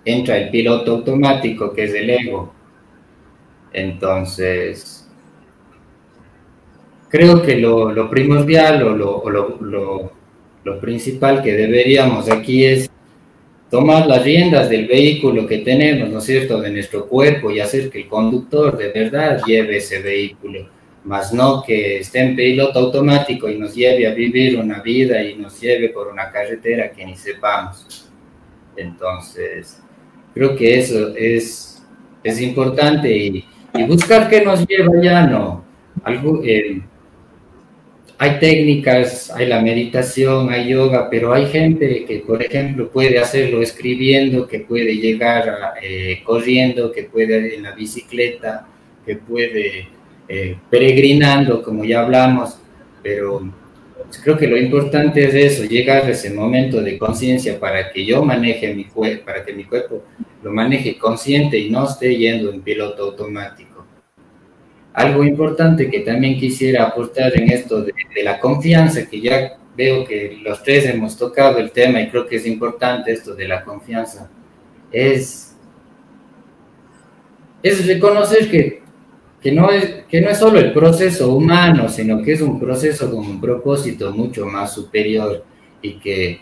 [0.05, 2.53] entra el piloto automático que es el ego.
[3.73, 5.07] Entonces,
[7.09, 10.11] creo que lo, primordial o, lo,
[10.63, 12.89] lo, principal que deberíamos aquí es
[13.69, 17.89] tomar las riendas del vehículo que tenemos, ¿no es cierto?, de nuestro cuerpo y hacer
[17.89, 20.67] que el conductor de verdad lleve ese vehículo,
[21.07, 25.35] más no que esté en piloto automático y nos lleve a vivir una vida y
[25.35, 28.09] nos lleve por una carretera que ni sepamos.
[28.75, 29.81] Entonces,
[30.37, 31.83] Creo que eso es,
[32.23, 33.43] es importante y,
[33.87, 35.65] buscar qué nos lleva ya, ¿no?
[36.03, 36.79] Algo, eh,
[38.19, 43.63] hay técnicas, hay la meditación, hay yoga, pero hay gente que, por ejemplo, puede hacerlo
[43.63, 48.67] escribiendo, que puede llegar eh, corriendo, que puede en la bicicleta,
[49.07, 49.87] que puede
[50.29, 52.57] eh, peregrinando, como ya hablamos,
[53.01, 53.41] pero
[54.23, 58.23] creo que lo importante es eso, llegar a ese momento de conciencia para que yo
[58.23, 60.03] maneje mi cuerpo, para que mi cuerpo
[60.43, 63.85] lo maneje consciente y no esté yendo en piloto automático.
[64.93, 67.93] Algo importante que también quisiera aportar en esto de,
[68.23, 72.37] la confianza, que ya veo que los tres hemos tocado el tema y creo que
[72.37, 74.29] es importante esto de la confianza,
[74.91, 75.55] es,
[77.61, 78.86] es reconocer que
[79.41, 83.09] que no, es, que no es solo el proceso humano, sino que es un proceso
[83.11, 85.43] con un propósito mucho más superior
[85.81, 86.39] y que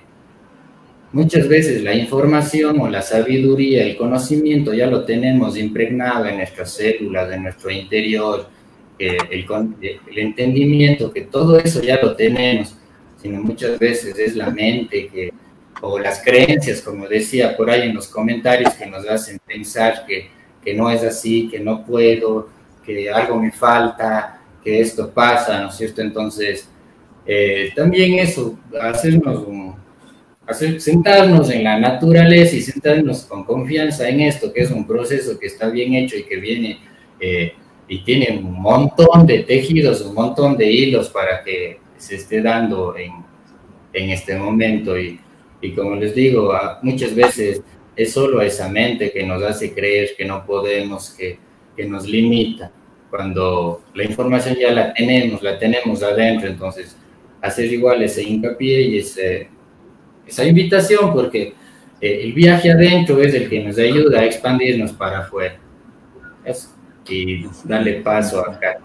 [1.12, 6.72] muchas veces la información o la sabiduría, el conocimiento ya lo tenemos impregnado en nuestras
[6.72, 8.48] células, en nuestro interior,
[8.98, 9.46] el,
[10.10, 12.76] el entendimiento, que todo eso ya lo tenemos,
[13.22, 15.34] sino muchas veces es la mente que,
[15.82, 20.30] o las creencias, como decía por ahí en los comentarios, que nos hacen pensar que,
[20.64, 22.50] que no es así, que no puedo,
[22.86, 26.02] que algo me falta, que esto pasa, ¿no es cierto?
[26.02, 26.70] Entonces,
[27.26, 29.76] eh, también eso, hacernos un,
[30.46, 35.38] hacer, sentarnos en la naturaleza y sentarnos con confianza en esto, que es un proceso
[35.40, 36.80] que está bien hecho y que viene
[37.20, 37.54] eh,
[37.88, 42.96] y tiene un montón de tejidos, un montón de hilos para que se esté dando
[42.98, 43.12] en,
[43.94, 44.98] en este momento.
[44.98, 45.20] Y,
[45.62, 47.62] y como les digo, muchas veces
[47.96, 51.38] es solo esa mente que nos hace creer que no podemos, que
[51.76, 52.72] que nos limita.
[53.10, 56.96] Cuando la información ya la tenemos, la tenemos adentro, entonces
[57.42, 59.48] hacer igual ese hincapié y ese,
[60.28, 61.54] esa invitación, porque
[62.02, 65.60] eh, el viaje adentro es el que nos ayuda a expandirnos para afuera.
[67.08, 68.80] Y darle paso acá.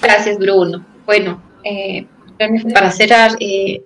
[0.00, 0.84] Gracias, Bruno.
[1.06, 2.06] Bueno, eh,
[2.72, 3.82] para cerrar, eh,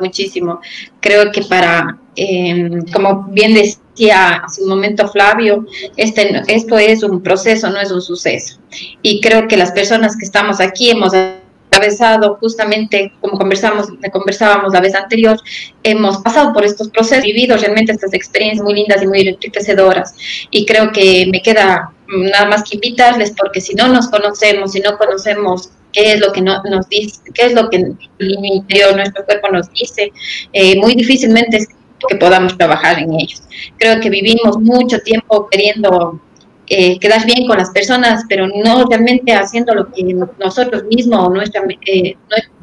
[0.00, 0.60] muchísimo.
[1.00, 5.66] Creo que para, em, como bien decía hace un momento Flavio,
[5.96, 8.58] este, esto es un proceso, no es un suceso.
[9.02, 14.80] Y creo que las personas que estamos aquí hemos atravesado justamente, como conversamos, conversábamos la
[14.80, 15.38] vez anterior,
[15.82, 20.14] hemos pasado por estos procesos, vivido realmente estas experiencias muy lindas y muy enriquecedoras.
[20.50, 24.80] Y creo que me queda nada más que invitarles, porque si no nos conocemos, si
[24.80, 28.94] no conocemos qué es lo que no, nos dice, qué es lo que el interior,
[28.94, 30.12] nuestro cuerpo nos dice,
[30.52, 31.68] eh, muy difícilmente es
[32.08, 33.42] que podamos trabajar en ellos.
[33.78, 36.20] Creo que vivimos mucho tiempo queriendo
[36.66, 40.02] eh, quedar bien con las personas, pero no realmente haciendo lo que
[40.38, 42.14] nosotros mismos o nuestra, eh,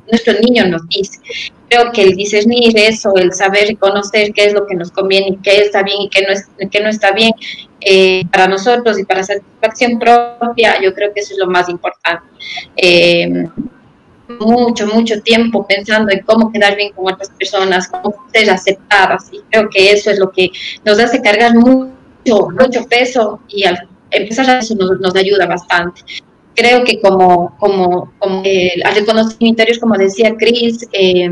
[0.09, 1.19] nuestro niño nos dice.
[1.69, 5.57] Creo que el discernir eso, el saber reconocer qué es lo que nos conviene, qué
[5.57, 7.31] está bien y qué no, es, qué no está bien
[7.81, 12.27] eh, para nosotros y para satisfacción propia, yo creo que eso es lo más importante.
[12.75, 13.47] Eh,
[14.39, 19.29] mucho, mucho tiempo pensando en cómo quedar bien con otras personas, cómo ser aceptadas.
[19.31, 20.49] Y creo que eso es lo que
[20.85, 26.01] nos hace cargar mucho, mucho peso y al empezar a eso nos, nos ayuda bastante.
[26.55, 31.29] Creo que como, como, como eh, al reconocimiento interior, como decía Cris, eh,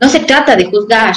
[0.00, 1.14] no se trata de juzgar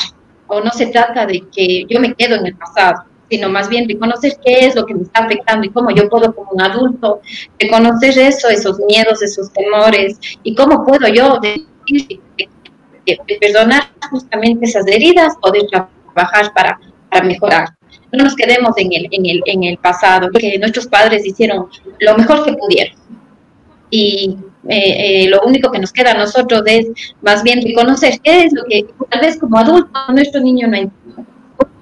[0.48, 3.90] o no se trata de que yo me quedo en el pasado sino más bien
[3.90, 7.20] reconocer qué es lo que me está afectando y cómo yo puedo como un adulto
[7.60, 11.40] reconocer eso, esos miedos, esos temores y cómo puedo yo
[13.42, 16.80] perdonar justamente esas heridas, poder trabajar para,
[17.10, 17.70] para mejorar.
[18.14, 21.68] No nos quedemos en el, en, el, en el pasado, que nuestros padres hicieron
[22.00, 22.96] lo mejor que pudieron.
[23.90, 24.38] Y
[24.70, 26.88] eh, eh, lo único que nos queda a nosotros es
[27.22, 31.04] más bien reconocer qué es lo que tal vez como adulto nuestro niño no entiende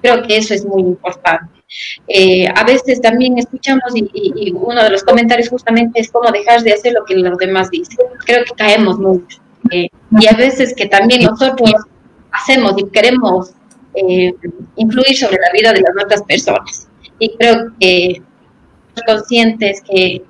[0.02, 1.62] Creo que eso es muy importante.
[2.08, 6.72] Eh, a veces también escuchamos y, uno de los comentarios justamente es cómo dejar de
[6.72, 7.98] hacer lo que los demás dicen.
[8.26, 9.38] Creo que caemos mucho.
[9.70, 11.72] Eh, y a veces que también nosotros
[12.32, 13.52] hacemos y queremos
[13.94, 14.34] eh,
[14.76, 16.88] influir sobre la vida de las otras personas.
[17.18, 18.22] Y creo que
[19.06, 20.22] conscientes que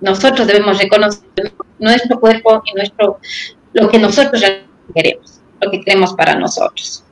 [0.00, 3.18] nosotros debemos reconocer nuestro cuerpo y nuestro
[3.72, 4.42] lo que nosotros
[4.94, 7.04] queremos, lo que queremos para nosotros.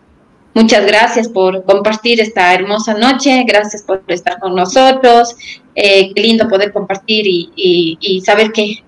[0.52, 5.36] Muchas gracias por compartir esta hermosa noche, gracias por estar con nosotros.
[5.76, 8.82] Eh, qué lindo poder compartir y, saber que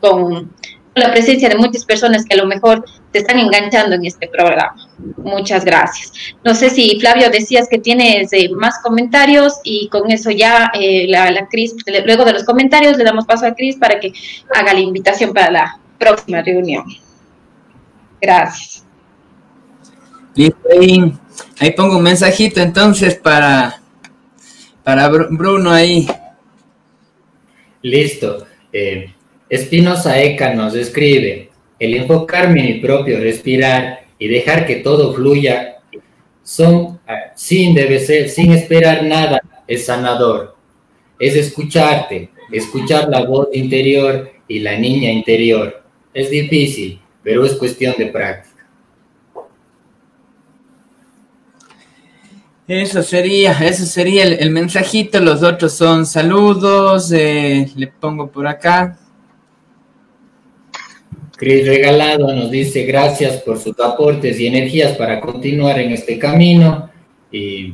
[0.00, 0.52] con
[0.94, 4.76] la presencia de muchas personas que a lo mejor te están enganchando en este programa.
[5.16, 6.12] Muchas gracias.
[6.44, 11.06] No sé si Flavio decías que tienes eh, más comentarios y con eso ya eh,
[11.08, 11.74] la, la Cris,
[12.04, 14.12] luego de los comentarios le damos paso a Cris para que
[14.54, 16.84] haga la invitación para la próxima reunión.
[18.20, 18.84] Gracias.
[20.34, 21.12] Listo, ahí,
[21.58, 23.80] ahí pongo un mensajito entonces para,
[24.84, 26.06] para Bruno ahí.
[27.82, 28.46] Listo.
[28.72, 29.12] Eh,
[29.48, 31.49] Espinosa Eca nos escribe,
[31.80, 35.78] el enfocarme en mi propio respirar y dejar que todo fluya
[36.42, 37.00] son
[37.34, 40.56] sin debe ser, sin esperar nada, es sanador.
[41.18, 45.82] Es escucharte, escuchar la voz interior y la niña interior.
[46.12, 48.50] Es difícil, pero es cuestión de práctica.
[52.66, 55.18] Eso sería, eso sería el, mensajito.
[55.18, 57.10] Los otros son saludos.
[57.10, 58.96] Eh, le pongo por acá.
[61.40, 66.90] Cris Regalado nos dice gracias por sus aportes y energías para continuar en este camino.
[67.32, 67.72] Y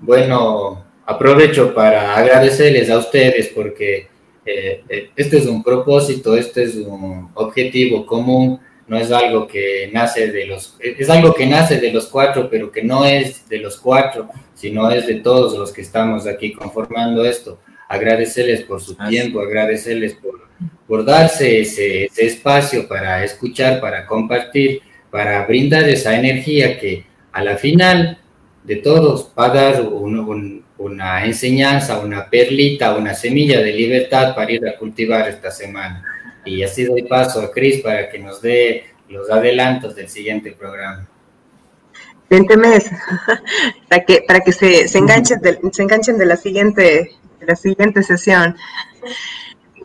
[0.00, 4.08] bueno, aprovecho para agradecerles a ustedes porque
[4.44, 8.58] eh, eh, este es un propósito, este es un objetivo común
[8.88, 12.70] no es algo que nace de los, es algo que nace de los cuatro, pero
[12.70, 17.24] que no es de los cuatro, sino es de todos los que estamos aquí conformando
[17.24, 17.58] esto.
[17.88, 20.48] Agradecerles por su tiempo, agradecerles por,
[20.86, 24.80] por darse ese, espacio para escuchar, para compartir,
[25.10, 28.18] para brindar esa energía que a la final
[28.64, 29.82] de todos va a dar
[30.78, 36.04] una enseñanza, una perlita, una semilla de libertad para ir a cultivar esta semana.
[36.44, 41.08] Y así doy paso a Cris para que nos dé los adelantos del siguiente programa.
[42.28, 42.90] Siguiente mes,
[43.88, 47.12] para que, para que se, se, enganchen de, se enganchen de la siguiente,
[47.46, 48.56] la siguiente sesión.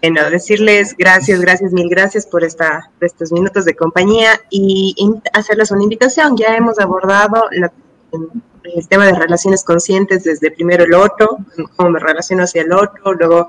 [0.01, 4.95] Bueno, decirles gracias, gracias, mil gracias por, esta, estos minutos de compañía y
[5.33, 6.35] hacerles una invitación.
[6.35, 11.37] Ya hemos abordado el tema de relaciones conscientes desde primero el otro,
[11.75, 13.47] cómo me relaciono hacia el otro, luego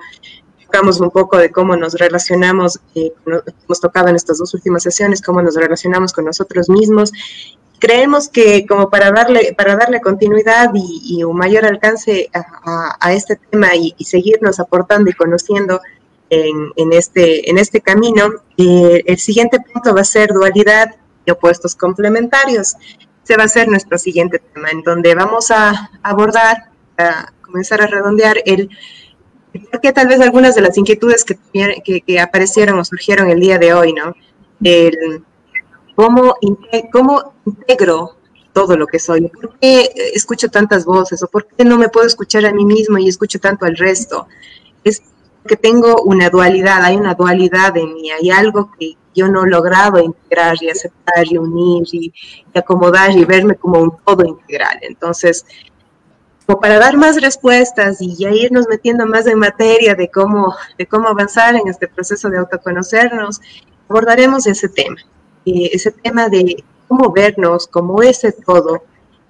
[0.72, 5.20] tocamos un poco de cómo nos relacionamos, eh, hemos tocado en estas dos últimas sesiones,
[5.22, 7.12] cómo nos relacionamos con nosotros mismos.
[7.82, 13.74] Creemos que como para darle, para darle continuidad y, un mayor alcance a, este tema
[13.74, 15.80] y, seguirnos aportando y conociendo
[16.30, 20.94] en, en, este, en este camino, eh, el siguiente punto va a ser dualidad
[21.26, 22.76] y opuestos complementarios.
[23.24, 27.88] Ese va a ser nuestro siguiente tema, en donde vamos a abordar, a comenzar a
[27.88, 28.70] redondear el
[29.72, 31.36] porque tal vez algunas de las inquietudes que,
[32.06, 34.14] que, aparecieron o surgieron el día de hoy, ¿no?
[34.62, 35.24] El,
[35.94, 36.34] ¿cómo,
[36.92, 38.16] ¿Cómo integro
[38.52, 39.28] todo lo que soy?
[39.28, 41.22] ¿Por qué escucho tantas voces?
[41.22, 44.26] ¿O por qué no me puedo escuchar a mí mismo y escucho tanto al resto?
[44.84, 45.02] Es
[45.46, 49.48] que tengo una dualidad, hay una dualidad en mí, hay algo que yo no he
[49.48, 52.12] logrado integrar y aceptar y unir y,
[52.54, 54.78] y acomodar y verme como un todo integral.
[54.82, 55.44] Entonces,
[56.46, 60.86] como para dar más respuestas y ya irnos metiendo más en materia de cómo, de
[60.86, 63.40] cómo avanzar en este proceso de autoconocernos,
[63.88, 64.96] abordaremos ese tema,
[65.46, 68.82] eh, ese tema de cómo vernos como ese todo.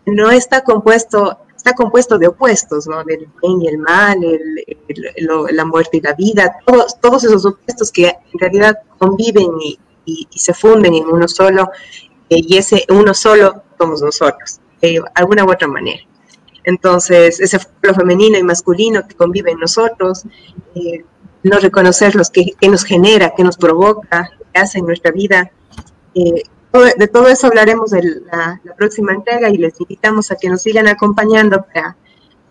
[0.06, 3.04] No está compuesto, está compuesto de opuestos, ¿no?
[3.04, 4.18] Del bien y el mal,
[5.52, 9.78] la muerte y la vida, todos, todos esos opuestos que en realidad conviven y,
[10.34, 11.70] se funden en uno solo,
[12.28, 16.02] eh, y ese uno solo somos nosotros, de alguna u otra manera.
[16.64, 20.24] Entonces, ese lo femenino y masculino que convive en nosotros,
[20.74, 21.04] eh,
[21.42, 25.50] no reconocer los que, nos genera, que nos provoca, que hace en nuestra vida.
[26.14, 26.42] Eh,
[26.98, 30.88] de todo eso hablaremos en la, próxima entrega y les invitamos a que nos sigan
[30.88, 31.96] acompañando para,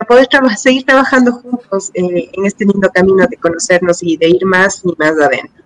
[0.07, 0.27] poder
[0.57, 4.93] seguir trabajando juntos eh, en este lindo camino de conocernos y de ir más y
[4.97, 5.63] más adentro.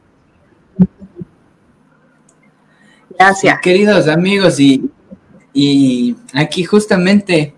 [3.17, 3.59] Gracias.
[3.61, 4.89] queridos amigos, y,
[5.53, 7.55] y aquí justamente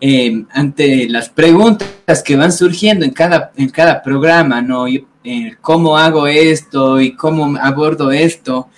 [0.00, 4.86] eh, ante las preguntas que van surgiendo en cada, en cada programa, ¿no?
[4.86, 5.02] Eh,
[5.60, 8.68] ¿Cómo hago esto y cómo abordo esto?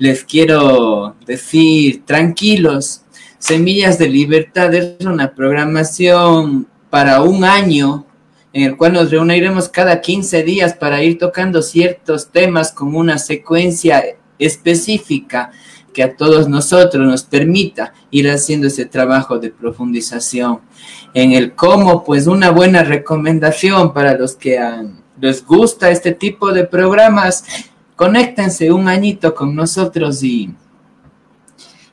[0.00, 3.02] Les quiero decir, tranquilos,
[3.38, 8.06] Semillas de Libertad es una programación para un año
[8.54, 13.18] en el cual nos reuniremos cada 15 días para ir tocando ciertos temas con una
[13.18, 14.02] secuencia
[14.38, 15.50] específica
[15.92, 20.60] que a todos nosotros nos permita ir haciendo ese trabajo de profundización.
[21.12, 24.58] En el cómo, pues una buena recomendación para los que
[25.20, 27.44] les gusta este tipo de programas,
[28.00, 30.50] conéctense un añito con nosotros y,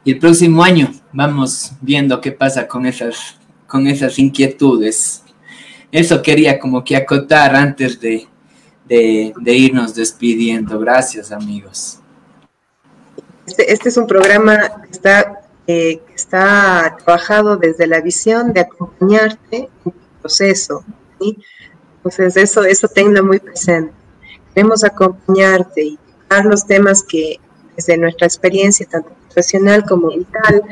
[0.05, 5.21] y el próximo año vamos viendo qué pasa con esas, con esas inquietudes.
[5.91, 8.25] Eso quería como que acotar antes de,
[8.85, 10.79] de, irnos despidiendo.
[10.79, 11.99] Gracias amigos.
[13.45, 19.57] Este, este, es un programa que está, eh, está trabajado desde la visión de acompañarte
[19.57, 20.85] en tu proceso.
[21.97, 24.06] Entonces, eso, eso tenlo muy presente.
[24.57, 27.39] Queremos acompañarte y dar los temas que
[27.75, 30.63] desde nuestra experiencia, tanto profesional como vital,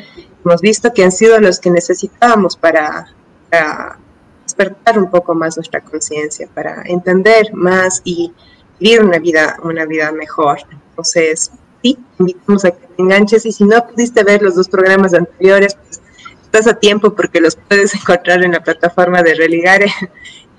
[0.44, 3.14] hemos visto que han sido los que necesitábamos para,
[3.52, 4.00] para
[4.42, 8.34] despertar un poco más nuestra conciencia, para entender más y
[8.80, 10.62] vivir una vida, una vida mejor.
[10.90, 11.52] Entonces,
[11.84, 16.02] invitamos a que te enganches y si no pudiste ver los dos programas anteriores, pues
[16.42, 19.92] estás a tiempo porque los puedes encontrar en la plataforma de Religare,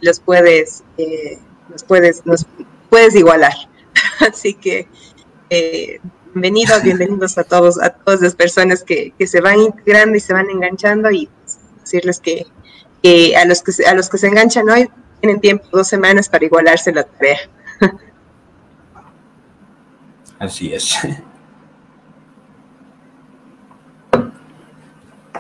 [0.01, 2.47] los puedes, eh, los puedes, los
[2.89, 3.55] puedes igualar.
[4.21, 4.89] Así que
[5.51, 6.01] eh,
[6.33, 10.33] bienvenidos, bienvenidos a todos, a todas las personas que, que se van integrando y se
[10.33, 11.29] van enganchando y
[11.81, 12.47] decirles que,
[13.03, 14.91] que, a los que a los que se enganchan hoy
[15.21, 17.39] tienen tiempo dos semanas para igualarse la tarea.
[20.39, 20.99] Así es.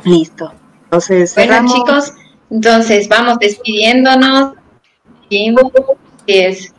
[0.04, 0.52] Listo.
[0.84, 2.14] Entonces, bueno, chicos,
[2.50, 4.54] entonces vamos despidiéndonos.
[6.26, 6.72] Es.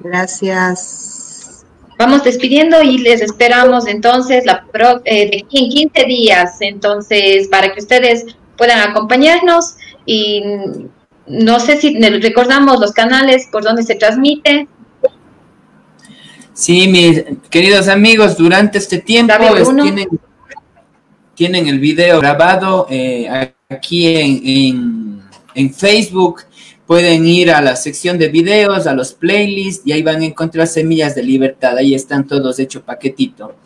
[0.00, 1.64] Gracias.
[1.98, 4.64] Vamos despidiendo y les esperamos entonces la
[5.04, 8.24] eh, de, en 15 días, entonces para que ustedes
[8.56, 9.74] puedan acompañarnos
[10.06, 10.42] y
[11.26, 14.68] no sé si recordamos los canales por donde se transmite.
[16.54, 19.34] Sí, mis queridos amigos, durante este tiempo
[19.80, 20.08] tienen,
[21.34, 25.22] tienen, el video grabado eh, aquí en,
[25.54, 26.42] en, Facebook.
[26.88, 30.66] Pueden ir a la sección de videos, a los playlists y ahí van a encontrar
[30.66, 31.76] semillas de libertad.
[31.76, 33.56] Ahí están todos hechos paquetito.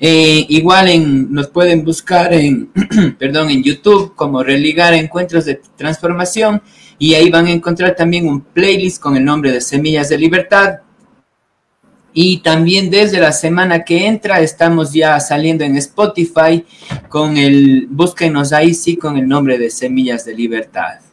[0.00, 2.68] Eh, igual en, nos pueden buscar en,
[3.20, 6.60] perdón, en YouTube como Religar Encuentros de Transformación
[6.98, 10.80] y ahí van a encontrar también un playlist con el nombre de Semillas de Libertad.
[12.12, 16.64] Y también desde la semana que entra estamos ya saliendo en Spotify
[17.08, 21.05] con el, búsquenos ahí sí con el nombre de Semillas de Libertad.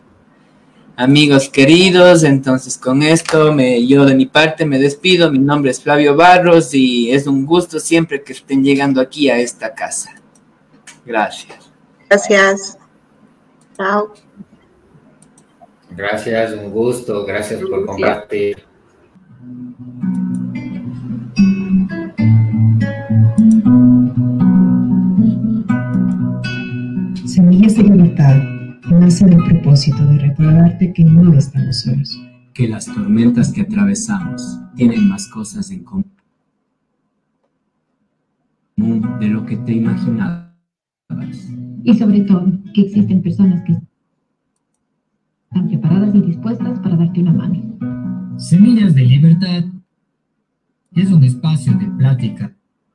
[0.95, 5.31] Amigos queridos, entonces con esto me, yo de mi parte me despido.
[5.31, 9.39] Mi nombre es Flavio Barros y es un gusto siempre que estén llegando aquí a
[9.39, 10.13] esta casa.
[11.03, 11.71] Gracias.
[12.09, 12.77] Gracias.
[13.75, 14.13] Chao.
[15.95, 18.63] Gracias, un gusto, gracias por compartir.
[27.25, 28.52] Semillas de libertad,
[28.89, 32.19] nace del propósito de recordarte que no estamos solos.
[32.53, 36.05] Que las tormentas que atravesamos tienen más cosas en común
[39.19, 40.51] de lo que te imaginabas.
[41.83, 43.73] Y sobre todo, que existen personas que
[45.43, 48.37] están preparadas y dispuestas para darte una mano.
[48.37, 49.65] Semillas de Libertad
[50.93, 52.55] es un espacio de plática